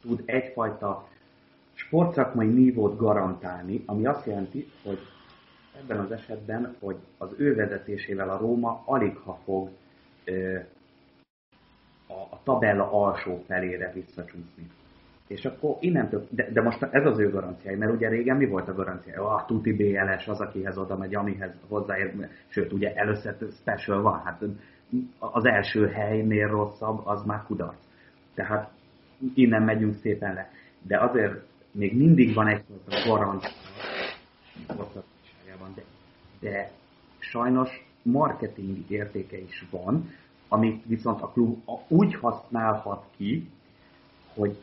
tud 0.00 0.22
egyfajta 0.24 1.08
sportszakmai 1.72 2.46
nívót 2.46 2.96
garantálni, 2.96 3.82
ami 3.86 4.06
azt 4.06 4.26
jelenti, 4.26 4.70
hogy 4.84 4.98
ebben 5.82 5.98
az 5.98 6.10
esetben, 6.10 6.76
hogy 6.80 6.96
az 7.18 7.34
ő 7.36 7.54
vezetésével 7.54 8.30
a 8.30 8.38
Róma 8.38 8.82
alig 8.84 9.16
ha 9.16 9.40
fog 9.44 9.70
a, 12.06 12.42
tabella 12.42 12.92
alsó 12.92 13.42
felére 13.46 13.92
visszacsúszni. 13.94 14.70
És 15.26 15.44
akkor 15.44 15.76
innentől, 15.80 16.26
de, 16.30 16.50
de 16.52 16.62
most 16.62 16.82
ez 16.82 17.06
az 17.06 17.18
ő 17.18 17.30
garanciája, 17.30 17.78
mert 17.78 17.92
ugye 17.92 18.08
régen 18.08 18.36
mi 18.36 18.46
volt 18.46 18.68
a 18.68 18.74
garancia? 18.74 19.34
A 19.34 19.44
tuti 19.44 19.72
BLS 19.72 20.28
az, 20.28 20.40
akihez 20.40 20.78
oda 20.78 20.96
megy, 20.96 21.14
amihez 21.14 21.52
hozzáér, 21.68 22.28
sőt, 22.48 22.72
ugye 22.72 22.94
először 22.94 23.36
special 23.60 24.02
van, 24.02 24.20
hát 24.24 24.42
az 25.18 25.44
első 25.44 25.86
helynél 25.86 26.48
rosszabb, 26.48 27.06
az 27.06 27.24
már 27.24 27.42
kudarc. 27.46 27.84
Tehát 28.34 28.70
innen 29.34 29.62
megyünk 29.62 29.94
szépen 29.94 30.34
le. 30.34 30.50
De 30.82 31.00
azért 31.00 31.34
még 31.72 31.96
mindig 31.96 32.34
van 32.34 32.48
egy 32.48 32.64
garancia 33.06 33.50
de, 35.74 35.84
de 36.40 36.70
sajnos 37.18 37.68
marketing 38.02 38.90
értéke 38.90 39.38
is 39.38 39.66
van, 39.70 40.10
amit 40.48 40.84
viszont 40.86 41.22
a 41.22 41.28
klub 41.28 41.62
úgy 41.88 42.14
használhat 42.14 43.04
ki, 43.16 43.48
hogy 44.34 44.56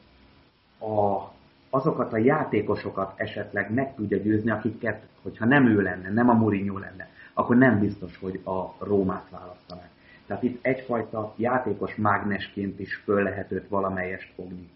a, 0.80 1.22
azokat 1.70 2.14
a 2.14 2.18
játékosokat 2.18 3.20
esetleg 3.20 3.74
meg 3.74 3.96
tudja 3.96 4.18
győzni, 4.18 4.52
akiket, 4.52 5.08
hogyha 5.22 5.46
nem 5.46 5.68
ő 5.68 5.82
lenne, 5.82 6.10
nem 6.10 6.30
a 6.30 6.34
Mourinho 6.34 6.78
lenne, 6.78 7.10
akkor 7.34 7.58
nem 7.58 7.80
biztos, 7.80 8.18
hogy 8.18 8.42
a 8.44 8.86
Rómát 8.86 9.30
választanák. 9.30 9.90
Tehát 10.26 10.44
itt 10.44 10.66
egyfajta 10.66 11.34
játékos 11.36 11.96
mágnesként 11.96 12.80
is 12.80 12.96
föl 12.96 13.24
lehet 13.24 13.52
őt 13.52 13.68
valamelyest 13.68 14.34
fogni. 14.36 14.70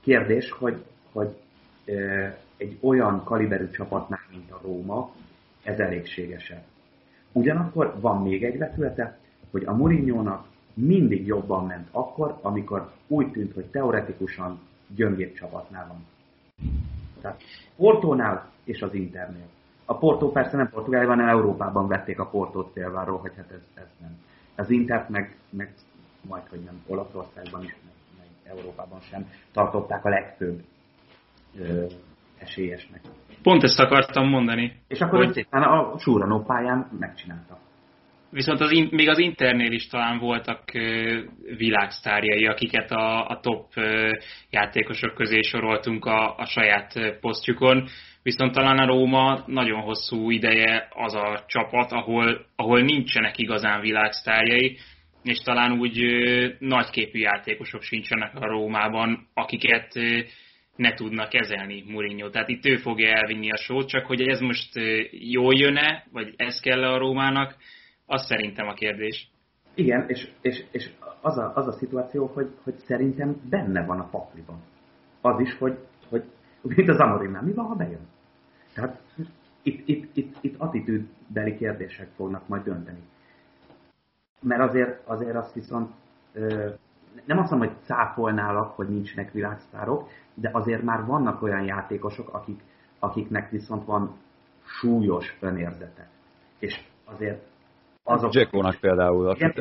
Kérdés, 0.00 0.50
hogy, 0.50 0.84
hogy 1.12 1.36
egy 2.56 2.78
olyan 2.80 3.24
kaliberű 3.24 3.70
csapatnál, 3.70 4.20
mint 4.30 4.50
a 4.50 4.60
Róma, 4.62 5.14
ez 5.62 5.78
elégségesebb. 5.78 6.62
Ugyanakkor 7.36 8.00
van 8.00 8.22
még 8.22 8.44
egy 8.44 8.58
vetülete, 8.58 9.18
hogy 9.50 9.64
a 9.64 9.74
mourinho 9.74 10.38
mindig 10.74 11.26
jobban 11.26 11.66
ment 11.66 11.88
akkor, 11.90 12.38
amikor 12.42 12.90
úgy 13.06 13.30
tűnt, 13.30 13.54
hogy 13.54 13.64
teoretikusan 13.64 14.60
gyöngébb 14.94 15.34
csapatnál 15.34 15.86
van. 15.86 16.06
Tehát 17.20 17.42
Portónál 17.76 18.50
és 18.64 18.82
az 18.82 18.94
Internél. 18.94 19.46
A 19.84 19.98
Porto 19.98 20.30
persze 20.32 20.56
nem 20.56 20.70
Portugáliában, 20.70 21.16
hanem 21.16 21.36
Európában 21.36 21.88
vették 21.88 22.20
a 22.20 22.26
Portót 22.26 22.70
félváról, 22.72 23.18
hogy 23.18 23.32
hát 23.36 23.50
ez, 23.50 23.66
ez 23.74 23.88
nem. 24.00 24.18
Az 24.54 24.70
Intert 24.70 25.08
meg, 25.08 25.36
meg 25.50 25.74
majd, 26.20 26.42
hogy 26.48 26.60
nem 26.60 26.82
Olaszországban 26.86 27.64
is, 27.64 27.76
meg, 27.84 27.94
meg 28.18 28.56
Európában 28.56 29.00
sem 29.00 29.30
tartották 29.52 30.04
a 30.04 30.08
legfőbb 30.08 30.62
ö, 31.58 31.84
esélyesnek. 32.38 33.00
Pont 33.42 33.62
ezt 33.62 33.80
akartam 33.80 34.28
mondani. 34.28 34.72
És 34.88 35.00
akkor 35.00 35.24
hogy... 35.24 35.32
szépen 35.32 35.62
a 35.62 35.98
Súranó 35.98 36.42
pályán 36.42 36.90
megcsinálta. 36.98 37.58
Viszont 38.30 38.60
az, 38.60 38.70
még 38.90 39.08
az 39.08 39.18
Internél 39.18 39.72
is 39.72 39.86
talán 39.86 40.18
voltak 40.18 40.62
világsztárjai, 41.56 42.46
akiket 42.46 42.90
a, 42.90 43.28
a 43.28 43.40
top 43.40 43.66
játékosok 44.50 45.14
közé 45.14 45.40
soroltunk 45.40 46.04
a, 46.04 46.36
a 46.36 46.44
saját 46.44 47.18
posztjukon. 47.20 47.88
Viszont 48.22 48.52
talán 48.52 48.78
a 48.78 48.86
Róma 48.86 49.42
nagyon 49.46 49.80
hosszú 49.80 50.30
ideje 50.30 50.88
az 50.90 51.14
a 51.14 51.44
csapat, 51.46 51.92
ahol, 51.92 52.46
ahol 52.56 52.80
nincsenek 52.80 53.38
igazán 53.38 53.80
világsztárjai, 53.80 54.78
és 55.22 55.38
talán 55.38 55.78
úgy 55.78 56.00
nagyképű 56.58 57.18
játékosok 57.18 57.82
sincsenek 57.82 58.34
a 58.34 58.46
Rómában, 58.46 59.28
akiket 59.34 59.92
ne 60.76 60.94
tudna 60.94 61.28
kezelni 61.28 61.84
Mourinho. 61.88 62.30
Tehát 62.30 62.48
itt 62.48 62.66
ő 62.66 62.76
fogja 62.76 63.16
elvinni 63.16 63.50
a 63.50 63.56
sót, 63.56 63.88
csak 63.88 64.06
hogy 64.06 64.20
ez 64.20 64.40
most 64.40 64.70
jól 65.10 65.54
jön-e, 65.54 66.04
vagy 66.12 66.34
ez 66.36 66.60
kell 66.60 66.84
a 66.84 66.98
Rómának, 66.98 67.56
az 68.06 68.26
szerintem 68.26 68.68
a 68.68 68.74
kérdés. 68.74 69.30
Igen, 69.74 70.08
és, 70.08 70.28
és, 70.40 70.64
és 70.70 70.90
az, 71.20 71.38
a, 71.38 71.52
az 71.54 71.66
a 71.66 71.72
szituáció, 71.72 72.26
hogy, 72.26 72.48
hogy 72.62 72.74
szerintem 72.76 73.40
benne 73.50 73.84
van 73.84 74.00
a 74.00 74.08
pakliban. 74.08 74.62
Az 75.20 75.40
is, 75.40 75.56
hogy, 75.58 75.78
hogy 76.08 76.24
mint 76.62 76.88
az 76.88 76.98
Amorimnál, 76.98 77.42
mi 77.42 77.52
van, 77.52 77.66
ha 77.66 77.74
bejön? 77.74 78.08
Tehát 78.74 79.00
itt, 79.62 79.88
itt, 79.88 80.16
itt, 80.16 80.36
itt 80.40 80.54
attitűdbeli 80.58 81.56
kérdések 81.56 82.08
fognak 82.16 82.48
majd 82.48 82.62
dönteni. 82.62 83.00
Mert 84.40 84.68
azért, 84.68 85.06
azért 85.06 85.36
azt 85.36 85.54
viszont 85.54 85.90
nem 87.24 87.38
azt 87.38 87.50
mondom, 87.50 87.68
hogy 87.68 87.76
cáfolnálak, 87.84 88.76
hogy 88.76 88.88
nincsenek 88.88 89.32
világsztárok, 89.32 90.08
de 90.34 90.50
azért 90.52 90.82
már 90.82 91.04
vannak 91.04 91.42
olyan 91.42 91.64
játékosok, 91.64 92.34
akik, 92.34 92.60
akiknek 92.98 93.50
viszont 93.50 93.84
van 93.84 94.16
súlyos 94.64 95.36
önérzete. 95.40 96.08
És 96.58 96.80
azért 97.04 97.44
azok... 98.04 98.34
Jackónak 98.34 98.76
például, 98.80 99.34
igen, 99.34 99.52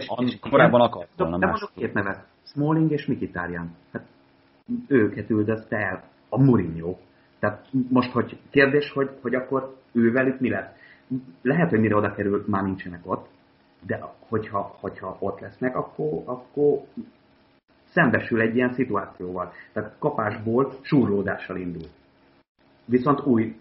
korábban 0.50 0.82
akart 0.82 1.10
volna 1.18 1.38
De 1.38 1.46
mondok 1.46 1.72
két 1.76 1.94
nevet, 1.94 2.26
Smalling 2.44 2.92
és 2.92 3.06
Mikitárján. 3.06 3.76
Hát 3.92 4.06
őket 4.88 5.30
üldözte 5.30 5.78
el 5.78 6.04
a 6.30 6.44
Mourinho. 6.44 6.96
Tehát 7.40 7.68
most, 7.90 8.12
hogy 8.12 8.40
kérdés, 8.50 8.92
hogy, 8.92 9.10
hogy 9.22 9.36
akkor 9.36 9.76
ővelük 9.92 10.40
mi 10.40 10.50
lesz? 10.50 10.70
Lehet, 11.42 11.70
hogy 11.70 11.80
mire 11.80 11.96
oda 11.96 12.12
kerül, 12.12 12.44
már 12.48 12.64
nincsenek 12.64 13.02
ott, 13.04 13.28
de 13.86 14.00
hogyha, 14.20 14.78
hogyha 14.80 15.18
ott 15.20 15.40
lesznek, 15.40 15.76
akkor, 15.76 16.22
akkor 16.26 16.82
szembesül 17.96 18.42
egy 18.42 18.56
ilyen 18.56 18.74
szituációval. 18.74 19.54
Tehát 19.74 19.96
kapásból 20.00 20.74
súrlódással 20.82 21.58
indul. 21.58 21.88
Viszont 22.86 23.22
új 23.22 23.56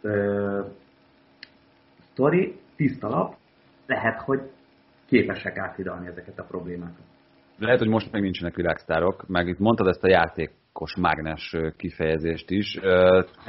ö, 0.00 0.62
sztori, 2.10 2.54
tiszta 2.76 3.08
lap, 3.08 3.34
lehet, 3.86 4.20
hogy 4.20 4.40
képesek 5.06 5.58
áthidalni 5.58 6.06
ezeket 6.06 6.38
a 6.38 6.44
problémákat. 6.44 7.04
Lehet, 7.58 7.78
hogy 7.78 7.88
most 7.88 8.12
meg 8.12 8.22
nincsenek 8.22 8.54
világsztárok, 8.54 9.26
meg 9.28 9.48
itt 9.48 9.58
mondtad 9.58 9.86
ezt 9.86 10.04
a 10.04 10.08
játékos 10.08 10.96
mágnes 10.96 11.56
kifejezést 11.76 12.50
is. 12.50 12.78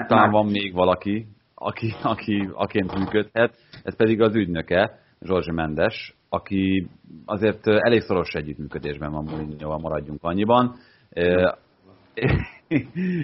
Talán 0.07 0.31
van 0.31 0.45
még 0.45 0.73
valaki, 0.73 1.27
aki, 1.55 1.93
aki 2.03 2.49
aként 2.53 2.97
működhet, 2.97 3.55
ez 3.83 3.95
pedig 3.95 4.21
az 4.21 4.35
ügynöke, 4.35 4.99
Zsorzsi 5.21 5.51
Mendes, 5.51 6.15
aki 6.29 6.87
azért 7.25 7.67
elég 7.67 8.01
szoros 8.01 8.33
együttműködésben 8.33 9.11
van 9.11 9.23
mourinho 9.23 9.79
maradjunk 9.79 10.23
annyiban. 10.23 10.75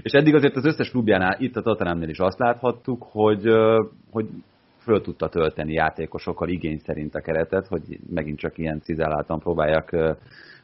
És 0.03 0.11
eddig 0.11 0.35
azért 0.35 0.55
az 0.55 0.65
összes 0.65 0.89
klubjánál, 0.89 1.35
itt 1.39 1.55
a 1.55 1.61
Tottenhamnél 1.61 2.09
is 2.09 2.19
azt 2.19 2.39
láthattuk, 2.39 3.03
hogy, 3.03 3.43
hogy 4.11 4.27
föl 4.79 5.01
tudta 5.01 5.29
tölteni 5.29 5.73
játékosokkal 5.73 6.49
igény 6.49 6.77
szerint 6.77 7.15
a 7.15 7.21
keretet, 7.21 7.67
hogy 7.67 7.99
megint 8.09 8.39
csak 8.39 8.57
ilyen 8.57 8.81
cizelláltan 8.81 9.39
próbálják 9.39 9.95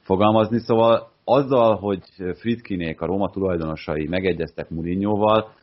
fogalmazni. 0.01 0.59
Szóval 0.59 1.09
azzal, 1.23 1.75
hogy 1.75 2.03
Fritkinék, 2.33 3.01
a 3.01 3.05
Róma 3.05 3.29
tulajdonosai 3.29 4.07
megegyeztek 4.07 4.69
Mourinhoval, 4.69 5.53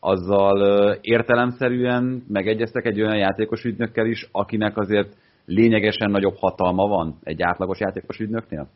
azzal 0.00 0.92
értelemszerűen 1.00 2.24
megegyeztek 2.28 2.86
egy 2.86 3.00
olyan 3.00 3.16
játékos 3.16 3.64
ügynökkel 3.64 4.06
is, 4.06 4.28
akinek 4.32 4.76
azért 4.76 5.16
lényegesen 5.44 6.10
nagyobb 6.10 6.36
hatalma 6.36 6.86
van 6.86 7.16
egy 7.22 7.42
átlagos 7.42 7.80
játékos 7.80 8.18
ügynöknél? 8.18 8.68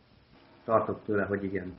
Tartok 0.64 1.00
tőle, 1.04 1.24
hogy 1.24 1.44
igen. 1.44 1.74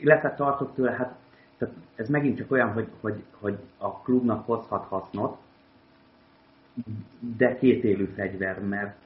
Illetve 0.00 0.34
tartok 0.34 0.74
tőle, 0.74 0.90
hát 0.92 1.18
tehát 1.60 1.74
ez 1.94 2.08
megint 2.08 2.36
csak 2.36 2.50
olyan, 2.50 2.72
hogy, 2.72 2.88
hogy, 3.00 3.22
hogy 3.40 3.58
a 3.78 4.00
klubnak 4.02 4.46
hozhat 4.46 4.84
hasznot, 4.84 5.36
de 7.36 7.56
két 7.58 7.84
élő 7.84 8.04
fegyver, 8.04 8.60
mert, 8.60 8.96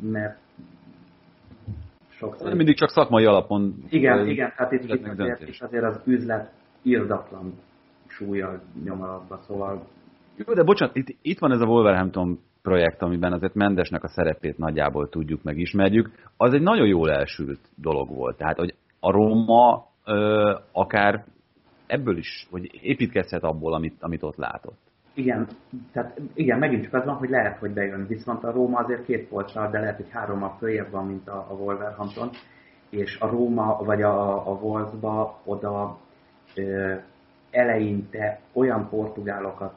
mert 0.00 0.38
sokszor... 2.08 2.54
Mindig 2.54 2.76
csak 2.76 2.90
szakmai 2.90 3.24
alapon... 3.24 3.74
Igen, 3.88 4.28
igen, 4.28 4.52
hát 4.56 4.72
itt, 4.72 4.82
itt, 4.82 5.06
azért, 5.06 5.48
itt 5.48 5.62
azért 5.62 5.84
az 5.84 6.00
üzlet 6.04 6.52
irdatlan 6.82 7.54
súlya 8.06 8.60
nyomalatba, 8.84 9.40
szóval... 9.46 9.86
Jó, 10.36 10.54
de 10.54 10.62
bocsánat, 10.62 10.96
itt, 10.96 11.16
itt 11.22 11.38
van 11.38 11.52
ez 11.52 11.60
a 11.60 11.66
Wolverhampton 11.66 12.38
projekt, 12.66 13.02
amiben 13.02 13.32
azért 13.32 13.54
Mendesnek 13.54 14.04
a 14.04 14.08
szerepét 14.08 14.58
nagyjából 14.58 15.08
tudjuk, 15.08 15.42
megismerjük, 15.42 16.10
az 16.36 16.52
egy 16.52 16.62
nagyon 16.62 16.86
jól 16.86 17.10
elsült 17.10 17.60
dolog 17.74 18.08
volt. 18.08 18.36
Tehát, 18.36 18.56
hogy 18.56 18.74
a 19.00 19.10
Róma 19.10 19.86
ö, 20.04 20.54
akár 20.72 21.24
ebből 21.86 22.16
is, 22.16 22.46
hogy 22.50 22.70
építkezhet 22.82 23.42
abból, 23.42 23.74
amit, 23.74 23.96
amit 24.00 24.22
ott 24.22 24.36
látott. 24.36 24.78
Igen, 25.14 25.46
tehát 25.92 26.20
igen, 26.34 26.58
megint 26.58 26.82
csak 26.82 26.94
az 26.94 27.04
van, 27.04 27.14
hogy 27.14 27.28
lehet, 27.28 27.58
hogy 27.58 27.70
bejön. 27.70 28.06
Viszont 28.06 28.44
a 28.44 28.52
Róma 28.52 28.78
azért 28.78 29.04
két 29.04 29.28
polccal, 29.28 29.70
de 29.70 29.78
lehet, 29.78 29.96
hogy 29.96 30.10
hárommal 30.10 30.56
följebb 30.58 30.90
van, 30.90 31.06
mint 31.06 31.28
a, 31.28 31.46
a 31.50 31.52
Wolverhampton. 31.52 32.30
És 32.90 33.18
a 33.20 33.26
Róma, 33.26 33.82
vagy 33.84 34.02
a, 34.02 34.48
a 34.50 34.58
Wolfsba 34.60 35.40
oda 35.44 35.98
ö, 36.54 36.94
eleinte 37.50 38.40
olyan 38.52 38.88
portugálokat 38.88 39.74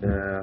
ö, 0.00 0.38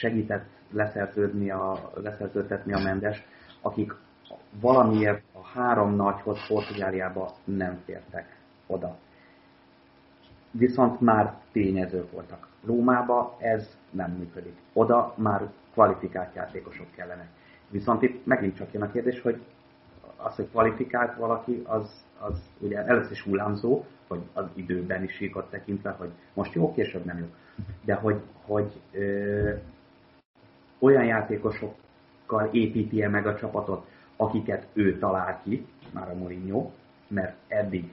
segített 0.00 0.44
leszerződni 0.70 1.50
a, 1.50 1.90
leszerződtetni 1.94 2.72
a 2.72 2.78
Mendes, 2.78 3.24
akik 3.60 3.94
valamiért 4.60 5.22
a 5.32 5.44
három 5.44 5.94
nagyhoz 5.94 6.46
Portugáliába 6.46 7.34
nem 7.44 7.78
fértek 7.84 8.36
oda. 8.66 8.96
Viszont 10.50 11.00
már 11.00 11.34
tényezők 11.52 12.12
voltak. 12.12 12.48
Rómába 12.64 13.36
ez 13.40 13.76
nem 13.90 14.10
működik. 14.10 14.56
Oda 14.72 15.14
már 15.16 15.50
kvalifikált 15.72 16.34
játékosok 16.34 16.90
kellenek. 16.90 17.28
Viszont 17.68 18.02
itt 18.02 18.26
megint 18.26 18.56
csak 18.56 18.72
jön 18.72 18.82
a 18.82 18.90
kérdés, 18.90 19.20
hogy 19.20 19.42
az, 20.16 20.34
hogy 20.34 20.48
kvalifikált 20.50 21.16
valaki, 21.16 21.62
az, 21.66 22.04
az 22.18 22.40
ugye 22.58 22.84
először 22.84 23.10
is 23.10 23.22
hullámzó, 23.22 23.84
hogy 24.08 24.20
az 24.32 24.46
időben 24.54 25.02
is 25.02 25.12
síkot 25.12 25.50
tekintve, 25.50 25.90
hogy 25.90 26.10
most 26.34 26.52
jó, 26.52 26.72
később 26.72 27.04
nem 27.04 27.18
jó. 27.18 27.26
De 27.84 27.94
hogy, 27.94 28.20
hogy 28.46 28.80
ö, 28.92 29.52
olyan 30.80 31.04
játékosokkal 31.04 32.48
építi 32.52 33.06
meg 33.06 33.26
a 33.26 33.36
csapatot, 33.36 33.86
akiket 34.16 34.66
ő 34.72 34.98
talál 34.98 35.40
ki, 35.42 35.66
már 35.92 36.10
a 36.10 36.14
Mourinho, 36.14 36.70
mert 37.08 37.36
eddig 37.48 37.92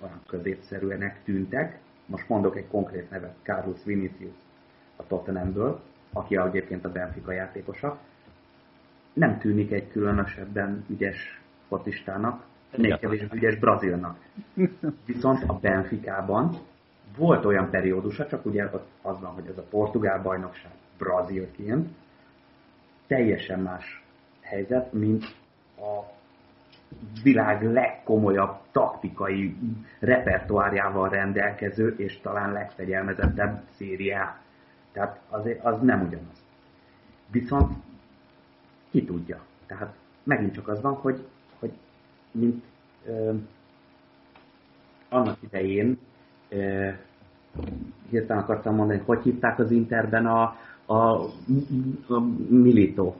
olyan 0.00 0.20
középszerűenek 0.26 1.22
tűntek. 1.24 1.78
Most 2.06 2.28
mondok 2.28 2.56
egy 2.56 2.68
konkrét 2.68 3.10
nevet, 3.10 3.34
Carlos 3.42 3.84
Vinicius 3.84 4.34
a 4.96 5.06
Tottenhamből, 5.06 5.80
aki 6.12 6.36
egyébként 6.36 6.84
a 6.84 6.92
Benfica 6.92 7.32
játékosa. 7.32 7.98
Nem 9.12 9.38
tűnik 9.38 9.70
egy 9.72 9.88
különösebben 9.88 10.84
ügyes 10.88 11.40
fotistának, 11.68 12.44
még 12.76 12.98
kevésbé 12.98 13.36
ügyes 13.36 13.56
brazilnak. 13.56 14.18
Viszont 15.06 15.44
a 15.46 15.58
Benficában 15.60 16.58
volt 17.16 17.44
olyan 17.44 17.70
periódusa, 17.70 18.26
csak 18.26 18.46
ugye 18.46 18.64
az 19.02 19.20
van, 19.20 19.32
hogy 19.32 19.46
ez 19.46 19.58
a 19.58 19.66
portugál 19.70 20.22
bajnokság 20.22 20.72
brazilként, 20.98 21.88
teljesen 23.12 23.60
más 23.60 24.02
helyzet, 24.40 24.92
mint 24.92 25.24
a 25.76 26.12
világ 27.22 27.72
legkomolyabb 27.72 28.56
taktikai 28.70 29.56
repertoárjával 29.98 31.08
rendelkező 31.08 31.94
és 31.96 32.20
talán 32.20 32.52
legfegyelmezettebb 32.52 33.62
szériá. 33.70 34.40
Tehát 34.92 35.20
azért 35.28 35.64
az 35.64 35.80
nem 35.80 36.00
ugyanaz. 36.00 36.44
Viszont 37.30 37.72
ki 38.90 39.04
tudja. 39.04 39.40
Tehát 39.66 39.94
megint 40.22 40.54
csak 40.54 40.68
az 40.68 40.80
van, 40.80 40.94
hogy, 40.94 41.26
hogy 41.58 41.72
mint 42.30 42.64
ö, 43.06 43.32
annak 45.08 45.36
idején 45.42 45.98
ö, 46.48 46.88
hirtelen 48.10 48.42
akartam 48.42 48.74
mondani, 48.74 48.98
hogy 48.98 49.16
hogy 49.16 49.24
hívták 49.24 49.58
az 49.58 49.70
Interben 49.70 50.26
a, 50.26 50.56
a, 50.86 51.24
a 52.08 52.20
Milito. 52.48 53.14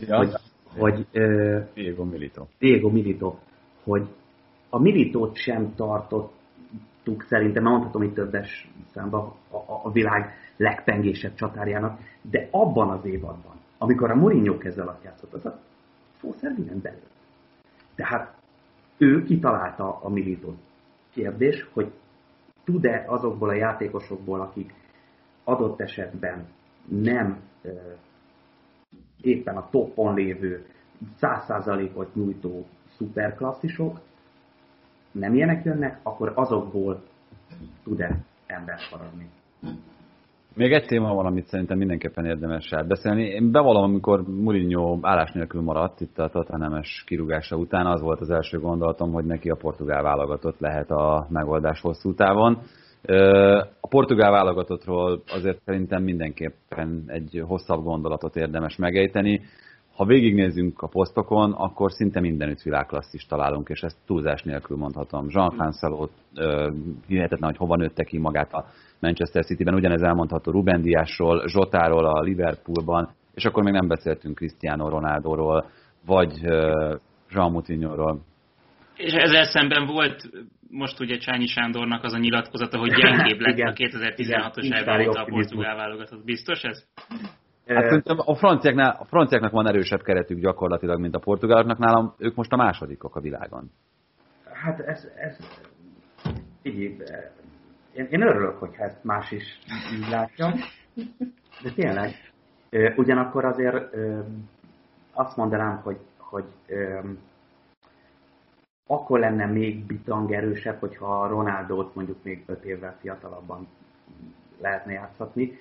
Ja. 0.00 0.16
Hogy, 0.16 0.34
hogy 0.78 1.06
Diego 1.74 2.04
Milito. 2.04 2.46
Diego 2.58 2.90
Milito, 2.90 3.36
hogy 3.84 4.08
a 4.70 4.78
Militót 4.78 5.36
sem 5.36 5.74
tartottuk 5.74 7.22
szerintem, 7.28 7.62
mert 7.62 7.74
mondhatom 7.74 8.02
itt 8.02 8.14
többes 8.14 8.70
számba 8.92 9.36
a, 9.50 9.56
a, 9.56 9.80
a 9.82 9.90
világ 9.90 10.34
legpengésebb 10.56 11.34
csatárjának, 11.34 12.00
de 12.22 12.48
abban 12.50 12.90
az 12.90 13.04
évadban, 13.04 13.54
amikor 13.78 14.10
a 14.10 14.14
Mourinho 14.14 14.58
keze 14.58 14.82
alatt 14.82 15.04
játszott, 15.04 15.32
az 15.32 15.46
a 15.46 15.58
szó 16.20 16.32
szerint 16.32 16.58
minden 16.58 16.80
belül. 16.82 17.08
Tehát 17.94 18.34
ő 18.98 19.22
kitalálta 19.22 19.98
a 20.02 20.08
Militót. 20.08 20.56
Kérdés, 21.12 21.68
hogy 21.72 21.92
tud-e 22.64 23.04
azokból 23.08 23.48
a 23.48 23.54
játékosokból, 23.54 24.40
akik 24.40 24.74
adott 25.44 25.80
esetben 25.80 26.46
nem 26.88 27.38
éppen 29.20 29.56
a 29.56 29.68
toppon 29.70 30.14
lévő, 30.14 30.66
száz 31.14 31.44
százalékot 31.44 32.14
nyújtó 32.14 32.66
szuperklasszisok, 32.96 34.00
nem 35.12 35.34
ilyenek 35.34 35.64
jönnek, 35.64 35.98
akkor 36.02 36.32
azokból 36.34 37.02
tud-e 37.82 38.18
ember 38.46 38.78
faragni. 38.90 39.28
Még 40.54 40.72
egy 40.72 40.86
téma 40.86 41.14
van, 41.14 41.26
amit 41.26 41.46
szerintem 41.46 41.78
mindenképpen 41.78 42.24
érdemes 42.24 42.72
átbeszélni. 42.72 43.24
Én 43.24 43.50
bevallom, 43.50 43.82
amikor 43.82 44.22
Mourinho 44.28 44.98
állás 45.02 45.32
nélkül 45.32 45.62
maradt 45.62 46.00
itt 46.00 46.18
a 46.18 46.28
Tottenham-es 46.28 47.04
kirúgása 47.06 47.56
után, 47.56 47.86
az 47.86 48.00
volt 48.00 48.20
az 48.20 48.30
első 48.30 48.58
gondolatom, 48.58 49.12
hogy 49.12 49.24
neki 49.24 49.50
a 49.50 49.56
portugál 49.56 50.02
válogatott 50.02 50.58
lehet 50.58 50.90
a 50.90 51.26
megoldás 51.30 51.80
hosszú 51.80 52.14
távon. 52.14 52.58
A 53.80 53.88
portugál 53.88 54.30
válogatottról 54.30 55.22
azért 55.26 55.60
szerintem 55.64 56.02
mindenképpen 56.02 57.04
egy 57.06 57.42
hosszabb 57.46 57.84
gondolatot 57.84 58.36
érdemes 58.36 58.76
megejteni. 58.76 59.40
Ha 59.96 60.04
végignézzünk 60.04 60.82
a 60.82 60.86
posztokon, 60.86 61.52
akkor 61.52 61.92
szinte 61.92 62.20
mindenütt 62.20 62.62
világklasszis 62.62 63.26
találunk, 63.26 63.68
és 63.68 63.80
ezt 63.80 63.96
túlzás 64.06 64.42
nélkül 64.42 64.76
mondhatom. 64.76 65.26
Jean 65.28 65.54
Cancelo 65.56 66.08
hihetetlen, 67.06 67.50
hogy 67.50 67.58
hova 67.58 67.76
nőtte 67.76 68.04
ki 68.04 68.18
magát 68.18 68.52
a 68.52 68.64
Manchester 69.00 69.44
City-ben, 69.44 69.74
ugyanez 69.74 70.02
elmondható 70.02 70.50
Ruben 70.50 70.82
Diasról, 70.82 71.48
Zsotáról 71.48 72.04
a 72.04 72.20
Liverpoolban, 72.20 73.10
és 73.34 73.44
akkor 73.44 73.62
még 73.62 73.72
nem 73.72 73.88
beszéltünk 73.88 74.34
Cristiano 74.34 74.88
Ronaldoról, 74.88 75.64
vagy 76.06 76.40
Jean 77.30 77.50
Moutinho-ról. 77.50 78.20
És 78.96 79.12
ezzel 79.12 79.44
szemben 79.44 79.86
volt 79.86 80.28
most 80.70 81.00
ugye 81.00 81.18
Csányi 81.18 81.46
Sándornak 81.46 82.04
az 82.04 82.12
a 82.12 82.18
nyilatkozata, 82.18 82.78
hogy 82.78 82.94
gyengébb 82.94 83.40
lett 83.40 83.58
a 83.58 83.72
2016-os 83.72 84.80
ebben 84.80 85.08
a 85.08 85.24
portugál 85.24 85.76
válogatott. 85.76 86.24
Biztos 86.24 86.62
ez? 86.62 86.84
Hát 87.66 87.84
szerintem 87.84 88.16
a 88.18 88.34
franciáknál, 88.34 88.96
a 88.98 89.04
franciáknak 89.04 89.52
van 89.52 89.68
erősebb 89.68 90.02
keretük 90.02 90.38
gyakorlatilag, 90.38 91.00
mint 91.00 91.14
a 91.14 91.18
portugáloknak. 91.18 91.78
Nálam 91.78 92.14
ők 92.18 92.34
most 92.34 92.52
a 92.52 92.56
másodikok 92.56 93.16
a 93.16 93.20
világon. 93.20 93.70
Hát 94.52 94.80
ez, 94.80 95.08
ez 95.16 95.36
így, 96.62 96.78
én, 97.92 98.06
én 98.10 98.22
örülök, 98.22 98.58
hogyha 98.58 98.84
ezt 98.84 99.04
más 99.04 99.30
is 99.30 99.58
így 99.94 100.08
látja, 100.10 100.54
de 101.62 101.70
tényleg. 101.74 102.32
Ugyanakkor 102.96 103.44
azért 103.44 103.94
azt 105.12 105.36
mondanám, 105.36 105.80
hogy, 105.82 105.98
hogy 106.18 106.44
akkor 108.86 109.18
lenne 109.18 109.46
még 109.46 109.84
bitang 109.84 110.32
erősebb, 110.32 110.78
hogyha 110.78 111.26
Ronaldot 111.26 111.94
mondjuk 111.94 112.22
még 112.22 112.42
5 112.46 112.64
évvel 112.64 112.96
fiatalabban 113.00 113.68
lehetne 114.60 114.92
játszatni, 114.92 115.58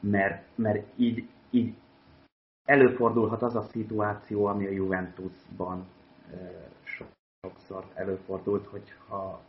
mert, 0.00 0.44
mert 0.54 0.86
így, 0.96 1.28
így 1.50 1.74
előfordulhat 2.64 3.42
az 3.42 3.54
a 3.56 3.62
szituáció, 3.62 4.44
ami 4.44 4.66
a 4.66 4.70
Juventusban 4.70 5.86
sokszor 7.40 7.84
előfordult, 7.94 8.66
hogyha 8.66 9.40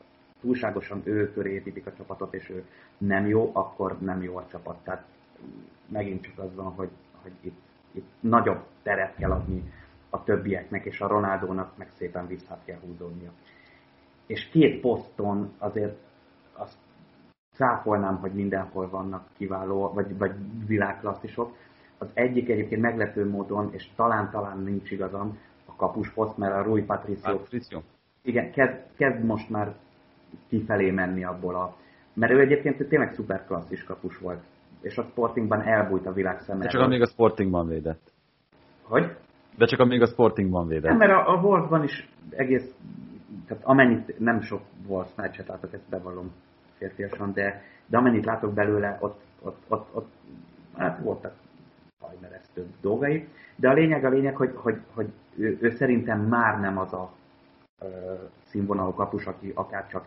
túlságosan 0.42 1.02
ő 1.04 1.34
köré 1.34 1.54
építik 1.54 1.88
a 1.88 1.94
csapatot, 1.94 2.34
és 2.34 2.50
ő 2.50 2.66
nem 2.98 3.28
jó, 3.28 3.50
akkor 3.54 4.00
nem 4.00 4.24
jó 4.24 4.36
a 4.36 4.48
csapat. 4.52 4.84
Tehát 4.84 5.06
megint 5.88 6.24
csak 6.24 6.38
az 6.38 6.56
van, 6.56 6.72
hogy, 6.74 6.90
hogy 7.22 7.32
itt, 7.42 7.60
itt 7.92 8.10
nagyobb 8.20 8.64
teret 8.84 9.16
kell 9.16 9.32
adni 9.32 9.74
a 10.10 10.24
többieknek, 10.24 10.86
és 10.86 11.02
a 11.02 11.08
Ronaldónak 11.08 11.78
meg 11.78 11.90
szépen 11.98 12.28
vissza 12.28 12.58
kell 12.66 12.80
húzódnia. 12.80 13.30
És 14.26 14.50
két 14.50 14.82
poszton 14.82 15.54
azért 15.58 15.98
azt 16.54 16.78
cáfolnám, 17.56 18.18
hogy 18.18 18.32
mindenhol 18.32 18.90
vannak 18.90 19.28
kiváló, 19.38 19.92
vagy, 19.94 20.18
vagy 20.18 20.32
világklasszisok. 20.68 21.56
Az 21.98 22.10
egyik 22.14 22.50
egyébként 22.50 22.82
meglepő 22.82 23.30
módon, 23.30 23.70
és 23.74 23.90
talán-talán 23.96 24.60
nincs 24.60 24.92
igazam, 24.92 25.38
a 25.66 25.76
kapus 25.76 26.10
poszt, 26.10 26.38
mert 26.38 26.54
a 26.54 26.62
Rui 26.62 26.82
Patricio, 26.82 27.38
Patricio. 27.38 27.82
igen, 28.22 28.52
kezd, 28.52 28.76
kezd 28.98 29.24
most 29.24 29.50
már 29.50 29.76
kifelé 30.48 30.92
menni 30.92 31.24
abból 31.24 31.56
a... 31.56 31.76
Mert 32.14 32.32
ő 32.32 32.40
egyébként 32.40 32.88
tényleg 32.88 33.14
szuper 33.14 33.46
klasszis 33.46 33.84
kapus 33.84 34.18
volt, 34.18 34.44
és 34.82 34.98
a 34.98 35.04
Sportingban 35.04 35.62
elbújt 35.62 36.06
a 36.06 36.14
világ 36.14 36.40
szemmel. 36.40 36.68
Csak 36.68 36.82
amíg 36.82 37.02
a 37.02 37.08
Sportingban 37.08 37.68
védett. 37.68 38.12
Hogy? 38.82 39.18
De 39.58 39.66
csak 39.66 39.80
amíg 39.80 40.02
a 40.02 40.08
Sportingban 40.08 40.68
védett. 40.68 40.90
Nem, 40.90 40.98
mert 40.98 41.12
a, 41.12 41.34
a 41.34 41.42
Wolfsban 41.42 41.84
is 41.84 42.10
egész, 42.30 42.76
tehát 43.48 43.64
amennyit, 43.64 44.20
nem 44.20 44.42
sok 44.42 44.62
Wolves 44.88 45.12
meccset 45.16 45.48
látok, 45.48 45.74
ezt 45.74 45.90
bevallom 45.90 46.32
férfiasan, 46.78 47.34
de, 47.34 47.64
de 47.88 47.98
amennyit 47.98 48.26
látok 48.26 48.54
belőle, 48.54 48.98
ott, 49.00 49.22
ott, 49.42 49.58
ott, 49.68 49.88
ott 49.94 50.10
hát 50.78 51.00
voltak 51.00 51.34
fajmeresztő 52.00 52.66
dolgai. 52.82 53.28
De 53.56 53.70
a 53.70 53.74
lényeg 53.74 54.06
a 54.06 54.10
lényeg, 54.10 54.36
hogy, 54.36 54.52
hogy, 54.56 54.78
hogy 54.94 55.08
ő, 55.38 55.58
ő 55.62 55.70
szerintem 55.70 56.20
már 56.20 56.60
nem 56.60 56.78
az 56.78 56.94
a 56.94 57.12
ö, 57.80 57.86
színvonalú 58.46 58.94
kapus, 58.94 59.26
aki 59.26 59.52
akár 59.56 59.88
csak 59.88 60.06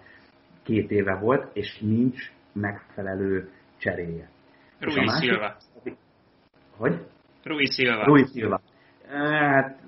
két 0.62 0.90
éve 0.90 1.14
volt, 1.14 1.57
és 1.57 1.78
nincs 1.81 2.33
megfelelő 2.52 3.50
cseréje. 3.76 4.28
Rui 4.78 5.09
Silva. 5.20 5.57
Hogy? 6.76 7.07
Rui 7.42 7.66
Silva. 7.66 8.05
Rui 8.05 8.26
Silva. 8.26 8.61
Hát, 9.12 9.83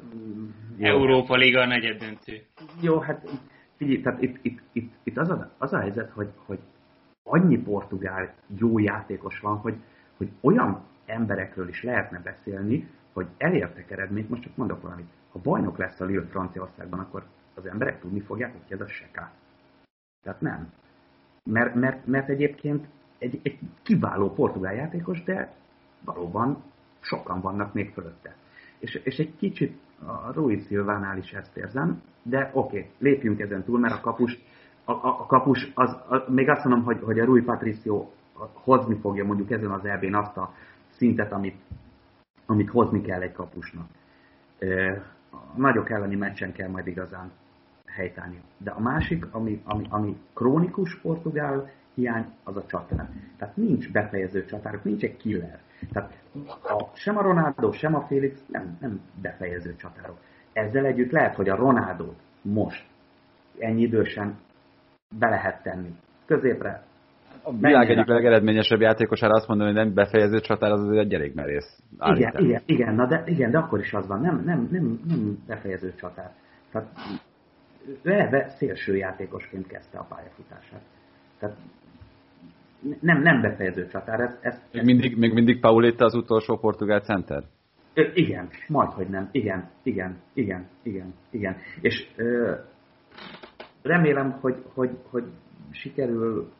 jó. 0.77 0.87
Európa 0.87 1.37
Liga 1.37 1.67
negyed 1.67 1.99
döntő. 1.99 2.43
Jó, 2.81 2.99
hát 2.99 3.29
figyelj, 3.77 4.01
tehát 4.01 4.23
itt, 4.23 4.39
itt, 4.43 4.61
itt, 4.73 4.93
itt 5.03 5.17
az, 5.17 5.31
a, 5.31 5.51
az 5.59 5.73
a 5.73 5.79
helyzet, 5.79 6.11
hogy, 6.11 6.31
hogy 6.47 6.59
annyi 7.23 7.59
portugál 7.59 8.35
jó 8.59 8.79
játékos 8.79 9.41
van, 9.41 9.57
hogy, 9.57 9.75
hogy 10.17 10.31
olyan 10.41 10.83
emberekről 11.07 11.69
is 11.69 11.83
lehetne 11.83 12.21
beszélni, 12.21 12.89
hogy 13.13 13.27
elértek 13.37 13.91
eredményt, 13.91 14.29
most 14.29 14.43
csak 14.43 14.57
mondok 14.57 14.83
valamit. 14.83 15.09
Ha 15.33 15.39
bajnok 15.43 15.79
lesz 15.79 16.01
a 16.01 16.05
Lille 16.05 16.27
Franciaországban, 16.27 16.99
akkor 16.99 17.25
az 17.55 17.67
emberek 17.67 18.01
tudni 18.01 18.21
fogják, 18.21 18.53
hogy 18.53 18.73
ez 18.73 18.81
a 18.81 18.89
seká. 18.89 19.33
Tehát 20.23 20.41
nem. 20.41 20.73
Mert, 21.51 21.75
mert, 21.75 22.07
mert 22.07 22.29
egyébként 22.29 22.87
egy, 23.19 23.41
egy 23.43 23.59
kiváló 23.83 24.35
portugál 24.35 24.75
játékos, 24.75 25.23
de 25.23 25.53
valóban 26.05 26.63
sokan 27.01 27.41
vannak 27.41 27.73
még 27.73 27.93
fölötte. 27.93 28.37
És, 28.85 29.01
és 29.05 29.19
egy 29.19 29.37
kicsit 29.37 29.79
a 30.07 30.33
Rui 30.33 30.59
Szilvánál 30.59 31.19
is 31.19 31.33
ezt 31.33 31.57
érzem, 31.57 32.03
de 32.23 32.51
oké, 32.53 32.79
okay, 32.79 32.91
lépjünk 32.99 33.41
ezen 33.41 33.65
túl, 33.65 33.79
mert 33.79 33.95
a 33.95 34.01
kapus, 34.01 34.39
a, 34.85 34.93
a, 34.93 35.21
a 35.21 35.27
kapus 35.27 35.71
az, 35.75 35.91
a, 35.91 36.25
még 36.29 36.49
azt 36.49 36.65
mondom, 36.65 36.85
hogy, 36.85 37.01
hogy 37.03 37.19
a 37.19 37.25
Rui 37.25 37.43
Patricio 37.43 38.11
hozni 38.53 38.95
fogja 39.01 39.25
mondjuk 39.25 39.51
ezen 39.51 39.71
az 39.71 39.85
eb 39.85 40.15
azt 40.15 40.37
a 40.37 40.55
szintet, 40.91 41.33
amit, 41.33 41.57
amit 42.47 42.71
hozni 42.71 43.01
kell 43.01 43.21
egy 43.21 43.33
kapusnak. 43.33 43.87
A 45.31 45.37
nagyok 45.57 45.91
elleni 45.91 46.17
meccsen 46.17 46.53
kell 46.53 46.69
majd 46.69 46.87
igazán 46.87 47.31
helytállni. 47.87 48.41
De 48.59 48.71
a 48.71 48.81
másik, 48.81 49.27
ami, 49.31 49.63
ami, 49.65 49.87
ami 49.89 50.17
krónikus 50.35 51.01
portugál 51.01 51.71
hiány, 51.95 52.27
az 52.43 52.57
a 52.57 52.67
csatár. 52.67 53.11
Tehát 53.37 53.57
nincs 53.57 53.93
befejező 53.93 54.45
csatárok, 54.45 54.85
nincs 54.85 55.03
egy 55.03 55.17
killer. 55.17 55.61
Tehát 55.93 56.13
a, 56.63 56.91
sem 56.95 57.17
a 57.17 57.23
Ronaldo, 57.23 57.73
sem 57.73 57.95
a 57.95 58.01
Félix 58.01 58.47
nem, 58.49 58.77
nem 58.81 59.01
befejező 59.23 59.75
csatárok. 59.77 60.17
Ezzel 60.53 60.85
együtt 60.85 61.11
lehet, 61.11 61.35
hogy 61.35 61.49
a 61.49 61.57
Ronaldo 61.57 62.13
most 62.43 62.87
ennyi 63.59 63.83
idősen 63.83 64.39
be 65.19 65.29
lehet 65.29 65.63
tenni. 65.63 65.95
Középre. 66.27 66.83
A 67.43 67.53
világ 67.57 67.91
egyik 67.91 68.07
legeredményesebb 68.07 68.81
játékosára 68.81 69.33
azt 69.33 69.49
mondani, 69.49 69.73
hogy 69.73 69.85
nem 69.85 69.95
befejező 69.95 70.41
csatár, 70.41 70.71
az 70.71 70.81
azért 70.81 71.01
egy 71.01 71.09
gyerekmerész. 71.09 71.83
Igen, 72.01 72.33
igen, 72.37 72.63
igen, 72.67 72.95
na 72.95 73.07
de, 73.07 73.23
igen, 73.27 73.51
de 73.51 73.59
akkor 73.59 73.81
is 73.81 73.93
az 73.93 74.07
van, 74.07 74.21
nem, 74.21 74.43
nem, 74.45 74.69
nem, 74.71 75.01
nem 75.09 75.39
befejező 75.47 75.95
csatár. 75.95 76.31
Tehát 76.73 76.89
eleve 78.05 78.49
szélső 78.49 78.97
játékosként 78.97 79.67
kezdte 79.67 79.99
a 79.99 80.07
pályafutását. 80.09 80.83
Tehát 81.39 81.57
nem, 83.01 83.23
nem 83.23 83.41
befejező 83.41 83.87
csatár. 83.87 84.21
Ez, 84.21 84.39
ez, 84.41 84.63
még, 84.73 84.85
mindig, 84.85 85.17
még 85.19 85.33
mindig 85.33 85.61
Pauletta 85.61 86.05
az 86.05 86.15
utolsó 86.15 86.57
portugál 86.57 87.01
center? 87.01 87.43
Ö, 87.95 88.03
igen, 88.15 88.49
majd 88.69 88.91
hogy 88.91 89.09
nem. 89.09 89.29
Igen, 89.33 89.71
igen, 89.83 90.17
igen, 90.35 90.67
igen, 90.83 91.15
igen. 91.31 91.57
És 91.81 92.09
ö, 92.17 92.55
remélem, 93.83 94.39
hogy, 94.41 94.57
hogy, 94.75 94.91
hogy 95.11 95.25
sikerül... 95.71 96.53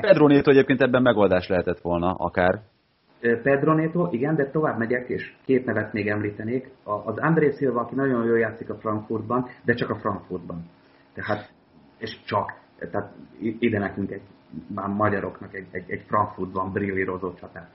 Pedro 0.00 0.26
Neto 0.26 0.50
egyébként 0.50 0.82
ebben 0.82 1.02
megoldás 1.02 1.48
lehetett 1.48 1.80
volna, 1.80 2.14
akár. 2.14 2.60
Pedro 3.20 3.74
Neto, 3.74 4.08
igen, 4.10 4.36
de 4.36 4.50
tovább 4.50 4.78
megyek, 4.78 5.08
és 5.08 5.34
két 5.44 5.64
nevet 5.64 5.92
még 5.92 6.08
említenék. 6.08 6.70
Az 6.82 7.18
André 7.18 7.50
Silva, 7.50 7.80
aki 7.80 7.94
nagyon 7.94 8.24
jól 8.24 8.38
játszik 8.38 8.70
a 8.70 8.74
Frankfurtban, 8.74 9.46
de 9.64 9.74
csak 9.74 9.90
a 9.90 9.96
Frankfurtban. 9.96 10.64
Tehát, 11.14 11.52
és 11.98 12.22
csak. 12.24 12.52
Tehát 12.78 13.12
ide 13.40 13.78
nekünk 13.78 14.10
egy, 14.10 14.22
már 14.74 14.88
magyaroknak 14.88 15.54
egy, 15.54 15.66
egy, 15.70 15.90
egy 15.90 16.02
Frankfurtban 16.06 16.72
brillírozó 16.72 17.34
csatár. 17.34 17.68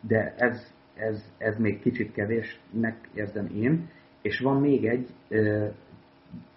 De 0.00 0.34
ez, 0.36 0.72
ez, 0.94 1.32
ez 1.38 1.58
még 1.58 1.80
kicsit 1.80 2.12
kevésnek 2.12 3.08
érzem 3.14 3.46
én. 3.54 3.90
És 4.22 4.40
van 4.40 4.60
még 4.60 4.86
egy 4.86 5.08
ö, 5.28 5.66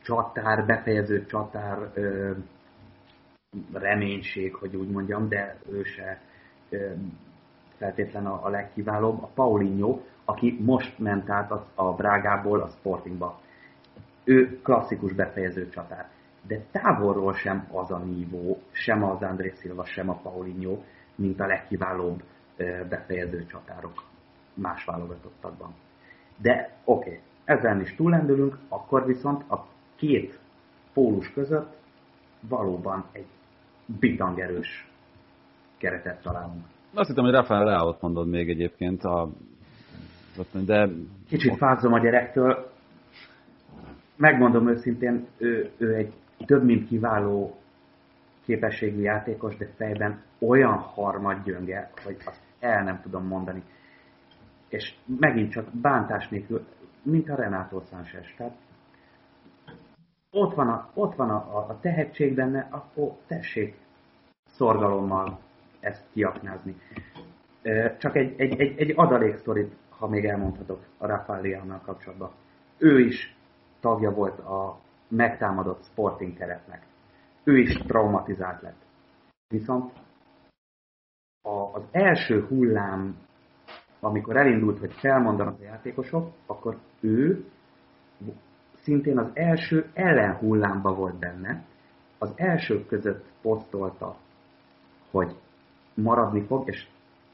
csatár, 0.01 0.65
befejező 0.65 1.25
csatár 1.25 1.91
ö, 1.93 2.31
reménység, 3.73 4.55
hogy 4.55 4.75
úgy 4.75 4.89
mondjam, 4.89 5.29
de 5.29 5.57
ő 5.71 5.83
se 5.83 6.21
ö, 6.69 6.91
feltétlen 7.77 8.25
a, 8.25 8.45
a 8.45 8.49
legkiválóbb, 8.49 9.23
a 9.23 9.29
Paulinho, 9.33 9.99
aki 10.25 10.57
most 10.61 10.99
ment 10.99 11.29
át 11.29 11.51
a, 11.51 11.67
a 11.75 11.93
Brágából 11.93 12.61
a 12.61 12.67
Sportingba. 12.67 13.39
Ő 14.23 14.59
klasszikus 14.61 15.13
befejező 15.13 15.69
csatár. 15.69 16.09
De 16.47 16.65
távolról 16.71 17.33
sem 17.33 17.67
az 17.71 17.91
a 17.91 17.97
nívó, 17.97 18.61
sem 18.71 19.03
az 19.03 19.21
André 19.21 19.53
Silva, 19.61 19.85
sem 19.85 20.09
a 20.09 20.19
Paulinho, 20.23 20.77
mint 21.15 21.39
a 21.39 21.45
legkiválóbb 21.45 22.23
befejező 22.89 23.45
csatárok 23.45 24.03
más 24.53 24.85
válogatottakban. 24.85 25.73
De 26.41 26.77
oké, 26.83 27.09
okay, 27.09 27.19
ezen 27.45 27.81
is 27.81 27.95
túllendülünk, 27.95 28.57
akkor 28.69 29.05
viszont 29.05 29.43
a 29.49 29.67
két 29.95 30.39
pólus 30.93 31.33
között 31.33 31.75
valóban 32.47 33.05
egy 33.11 33.27
bitangerős 33.99 34.87
keretet 35.77 36.21
találunk. 36.21 36.65
Azt 36.93 37.07
hittem, 37.07 37.23
hogy 37.23 37.33
Rafael 37.33 37.63
Leao-t 37.63 38.01
mondod 38.01 38.27
még 38.27 38.49
egyébként, 38.49 39.03
a... 39.03 39.29
de... 40.65 40.89
Kicsit 41.27 41.57
fázom 41.57 41.93
a 41.93 41.99
gyerektől. 41.99 42.71
Megmondom 44.15 44.69
őszintén, 44.69 45.27
ő, 45.37 45.71
ő 45.77 45.95
egy 45.95 46.13
több 46.45 46.63
mint 46.63 46.87
kiváló 46.87 47.55
képességű 48.45 49.01
játékos, 49.01 49.57
de 49.57 49.67
fejben 49.75 50.21
olyan 50.39 50.77
harmad 50.77 51.43
gyönge, 51.43 51.91
hogy 52.03 52.17
azt 52.25 52.41
el 52.59 52.83
nem 52.83 53.01
tudom 53.01 53.25
mondani. 53.25 53.63
És 54.67 54.95
megint 55.19 55.51
csak 55.51 55.69
bántás 55.81 56.27
nélkül, 56.27 56.65
mint 57.01 57.29
a 57.29 57.35
Renato 57.35 57.81
Sánchez. 57.89 58.25
Tehát 58.37 58.55
ott 60.31 60.55
van 60.55 60.69
a, 60.69 60.89
ott 60.93 61.15
van 61.15 61.29
a, 61.29 61.57
a 61.57 61.79
tehetség 61.79 62.35
benne, 62.35 62.67
akkor 62.69 63.11
tessék 63.27 63.77
szorgalommal 64.45 65.39
ezt 65.79 66.05
kiaknázni. 66.13 66.75
Csak 67.97 68.15
egy, 68.15 68.33
egy, 68.37 68.59
egy, 68.59 68.79
egy 68.79 68.93
adaléksztorit, 68.95 69.75
ha 69.89 70.07
még 70.07 70.25
elmondhatok 70.25 70.83
a 70.97 71.05
Rafaeliannal 71.05 71.81
kapcsolatban. 71.85 72.31
Ő 72.77 72.99
is 72.99 73.35
tagja 73.79 74.11
volt 74.11 74.39
a 74.39 74.79
megtámadott 75.11 75.83
Sporting 75.83 76.37
keretnek. 76.37 76.85
Ő 77.43 77.57
is 77.57 77.73
traumatizált 77.73 78.61
lett. 78.61 78.81
Viszont 79.47 79.91
a, 81.41 81.49
az 81.49 81.83
első 81.91 82.45
hullám, 82.45 83.17
amikor 83.99 84.37
elindult, 84.37 84.79
hogy 84.79 84.93
felmondanak 84.93 85.59
a 85.59 85.63
játékosok, 85.63 86.31
akkor 86.45 86.77
ő 86.99 87.45
szintén 88.81 89.17
az 89.17 89.29
első 89.33 89.89
ellenhullámba 89.93 90.93
volt 90.93 91.19
benne. 91.19 91.63
Az 92.17 92.33
elsők 92.35 92.87
között 92.87 93.25
posztolta, 93.41 94.15
hogy 95.11 95.35
maradni 95.93 96.45
fog, 96.45 96.67
és 96.67 96.87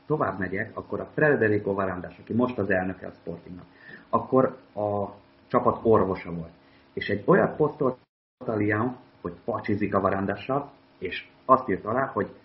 tovább 0.06 0.40
megyek, 0.40 0.78
akkor 0.78 1.00
a 1.00 1.10
Frederico 1.14 1.74
Varandás, 1.74 2.20
aki 2.20 2.34
most 2.34 2.58
az 2.58 2.70
elnöke 2.70 3.08
a 3.08 3.12
Sportingnak, 3.12 3.66
akkor 4.10 4.58
a 4.74 5.06
csapat 5.48 5.80
orvosa 5.84 6.32
volt. 6.32 6.57
És 6.98 7.10
egy 7.10 7.24
olyat 7.26 7.56
posztolt 7.56 7.98
a 8.46 8.52
Liam, 8.52 8.98
hogy 9.22 9.34
pacsizik 9.46 9.94
a 9.94 10.00
Varandással, 10.00 10.72
és 10.98 11.28
azt 11.46 11.70
írt 11.70 11.86
alá, 11.86 12.06
hogy 12.06 12.36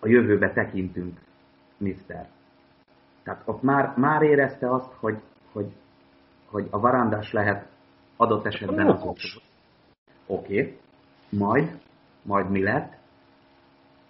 a 0.00 0.08
jövőbe 0.08 0.52
tekintünk, 0.52 1.20
mister. 1.76 2.28
Tehát 3.22 3.42
ott 3.44 3.62
már, 3.62 3.94
már 3.96 4.22
érezte 4.22 4.74
azt, 4.74 4.92
hogy, 4.92 5.18
hogy, 5.52 5.72
hogy 6.46 6.66
a 6.70 6.78
varandás 6.78 7.32
lehet 7.32 7.68
adott 8.16 8.46
esetben 8.46 8.86
az 8.86 9.02
Oké, 9.02 10.60
okay. 10.60 10.78
majd, 11.28 11.80
majd 12.22 12.50
mi 12.50 12.62
lett? 12.62 12.96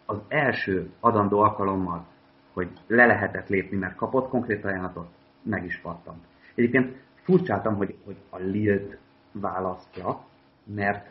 az 0.07 0.19
első 0.29 0.91
adandó 1.01 1.41
alkalommal, 1.41 2.07
hogy 2.53 2.69
le 2.87 3.07
lehetett 3.07 3.49
lépni, 3.49 3.77
mert 3.77 3.95
kapott 3.95 4.29
konkrét 4.29 4.65
ajánlatot, 4.65 5.09
meg 5.43 5.65
is 5.65 5.81
pattant. 5.81 6.25
Egyébként 6.55 6.97
furcsáltam, 7.27 7.77
hogy, 7.77 7.97
hogy 8.05 8.17
a 8.31 8.39
Lille-t 8.39 8.99
választja, 9.33 10.25
mert 10.65 11.11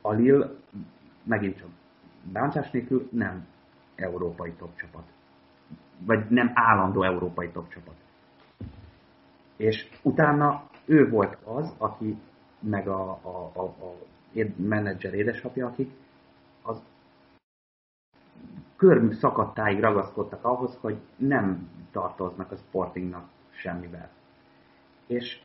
a 0.00 0.12
Lille 0.12 0.50
megint 1.22 1.58
csak 1.58 1.68
bántás 2.22 2.70
nélkül 2.70 3.08
nem 3.12 3.46
európai 3.94 4.52
top 4.52 4.76
csapat. 4.76 5.02
Vagy 5.98 6.26
nem 6.28 6.50
állandó 6.54 7.02
európai 7.02 7.50
top 7.50 7.68
csapat. 7.68 7.94
És 9.56 9.88
utána 10.02 10.68
ő 10.84 11.08
volt 11.08 11.38
az, 11.44 11.74
aki, 11.78 12.18
meg 12.58 12.88
a, 12.88 13.10
a, 13.10 13.50
a, 13.54 13.62
a 13.62 13.96
menedzser 14.56 15.14
édesapja, 15.14 15.66
akik 15.66 15.90
az 16.62 16.82
körmük 18.76 19.12
szakadtáig 19.12 19.80
ragaszkodtak 19.80 20.44
ahhoz, 20.44 20.76
hogy 20.80 20.98
nem 21.16 21.68
tartoznak 21.92 22.52
a 22.52 22.56
Sportingnak 22.56 23.28
semmivel. 23.50 24.10
És 25.10 25.38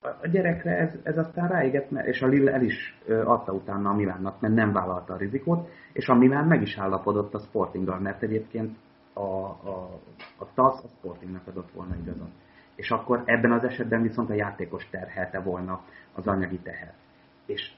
a 0.00 0.28
gyerekre 0.28 0.76
ez, 0.76 0.94
ez 1.02 1.18
aztán 1.18 1.48
ráégett, 1.48 1.90
és 1.90 2.22
a 2.22 2.26
Lille 2.26 2.52
el 2.52 2.62
is 2.62 3.00
adta 3.24 3.52
utána 3.52 3.90
a 3.90 3.94
Milánnak, 3.94 4.40
mert 4.40 4.54
nem 4.54 4.72
vállalta 4.72 5.14
a 5.14 5.16
rizikót, 5.16 5.68
és 5.92 6.08
a 6.08 6.14
Milán 6.14 6.46
meg 6.46 6.62
is 6.62 6.78
állapodott 6.78 7.34
a 7.34 7.38
Sportinggal, 7.38 7.98
mert 7.98 8.22
egyébként 8.22 8.76
a, 9.12 9.20
a, 9.20 10.00
a 10.38 10.52
TASZ 10.54 10.84
a 10.84 10.88
Sportingnak 10.98 11.46
adott 11.46 11.70
volna 11.72 11.94
igazat. 12.02 12.30
És 12.74 12.90
akkor 12.90 13.22
ebben 13.24 13.52
az 13.52 13.64
esetben 13.64 14.02
viszont 14.02 14.30
a 14.30 14.34
játékos 14.34 14.88
terhelte 14.90 15.40
volna 15.40 15.80
az 16.14 16.26
anyagi 16.26 16.58
teher. 16.58 16.94
És 17.46 17.72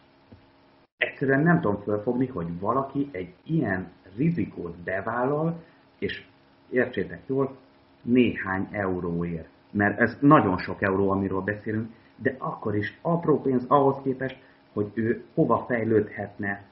egyszerűen 0.97 1.43
nem 1.43 1.61
tudom 1.61 1.83
fölfogni, 1.83 2.27
hogy 2.27 2.61
valaki 2.61 3.09
egy 3.13 3.35
ilyen 3.45 3.89
rizikót 4.17 4.77
bevállal, 4.77 5.63
és 5.99 6.27
értsétek 6.71 7.21
jól, 7.27 7.57
néhány 8.03 8.69
euróért. 8.71 9.55
Mert 9.73 10.01
ez 10.01 10.19
nagyon 10.21 10.59
sok 10.59 10.83
euró, 10.83 11.11
amiről 11.11 11.41
beszélünk, 11.41 11.91
de 12.17 12.35
akkor 12.39 12.77
is 12.77 12.99
apró 13.03 13.41
pénz 13.41 13.65
ahhoz 13.69 14.03
képest, 14.03 14.39
hogy 14.73 14.91
ő 14.95 15.25
hova 15.35 15.65
fejlődhetne 15.69 16.65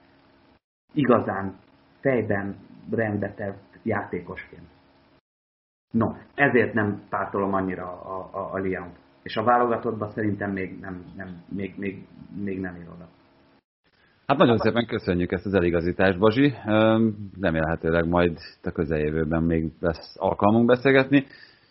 igazán 0.93 1.55
fejben 2.01 2.57
rendbetett 2.91 3.79
játékosként. 3.83 4.69
No, 5.91 6.13
ezért 6.35 6.75
nem 6.75 7.03
pártolom 7.09 7.55
annyira 7.55 7.87
a, 7.87 8.29
a, 8.33 8.53
a 8.53 8.59
Liant. 8.59 8.97
És 9.23 9.37
a 9.37 9.43
válogatottban 9.43 10.11
szerintem 10.11 10.51
még 10.53 10.79
nem, 10.81 11.05
nem, 11.17 11.43
még, 11.49 11.75
még, 11.77 12.07
még 12.45 12.61
nem 12.61 12.75
ér 12.75 12.89
oda. 12.95 13.09
Hát 14.27 14.39
nagyon 14.39 14.59
szépen 14.59 14.87
köszönjük 14.87 15.33
ezt 15.33 15.47
az 15.47 15.55
eligazítást, 15.55 16.19
Bazsi. 16.19 16.55
Remélhetőleg 17.41 18.09
majd 18.09 18.39
a 18.63 18.71
közeljövőben 18.71 19.43
még 19.43 19.73
lesz 19.81 20.17
alkalmunk 20.19 20.67
beszélgetni. 20.67 21.27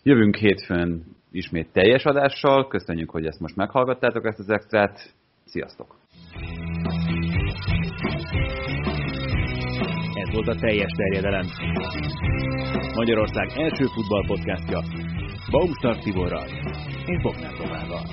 Jövünk 0.06 0.36
hétfőn 0.36 1.04
ismét 1.32 1.72
teljes 1.72 2.04
adással. 2.04 2.68
Köszönjük, 2.68 3.10
hogy 3.10 3.26
ezt 3.26 3.40
most 3.40 3.56
meghallgattátok, 3.56 4.26
ezt 4.26 4.40
az 4.40 4.50
extrát. 4.50 5.14
Sziasztok! 5.46 5.96
Ez 10.14 10.34
volt 10.34 10.48
a 10.48 10.56
teljes 10.56 10.92
terjedelem. 10.96 11.46
Magyarország 12.96 13.48
első 13.56 13.86
futballpodcastja 13.86 14.82
Baumstark 15.52 16.04
Tiborral 16.04 16.48
és 17.06 17.22
Bognár 17.22 17.54
Tomával. 17.54 18.04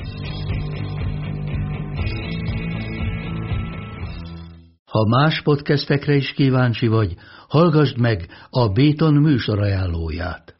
Ha 4.84 5.06
más 5.08 5.42
podcastekre 5.42 6.14
is 6.14 6.32
kíváncsi 6.32 6.86
vagy, 6.86 7.14
hallgassd 7.48 8.00
meg 8.00 8.26
a 8.50 8.68
Béton 8.68 9.14
műsor 9.14 9.58
ajánlóját. 9.58 10.59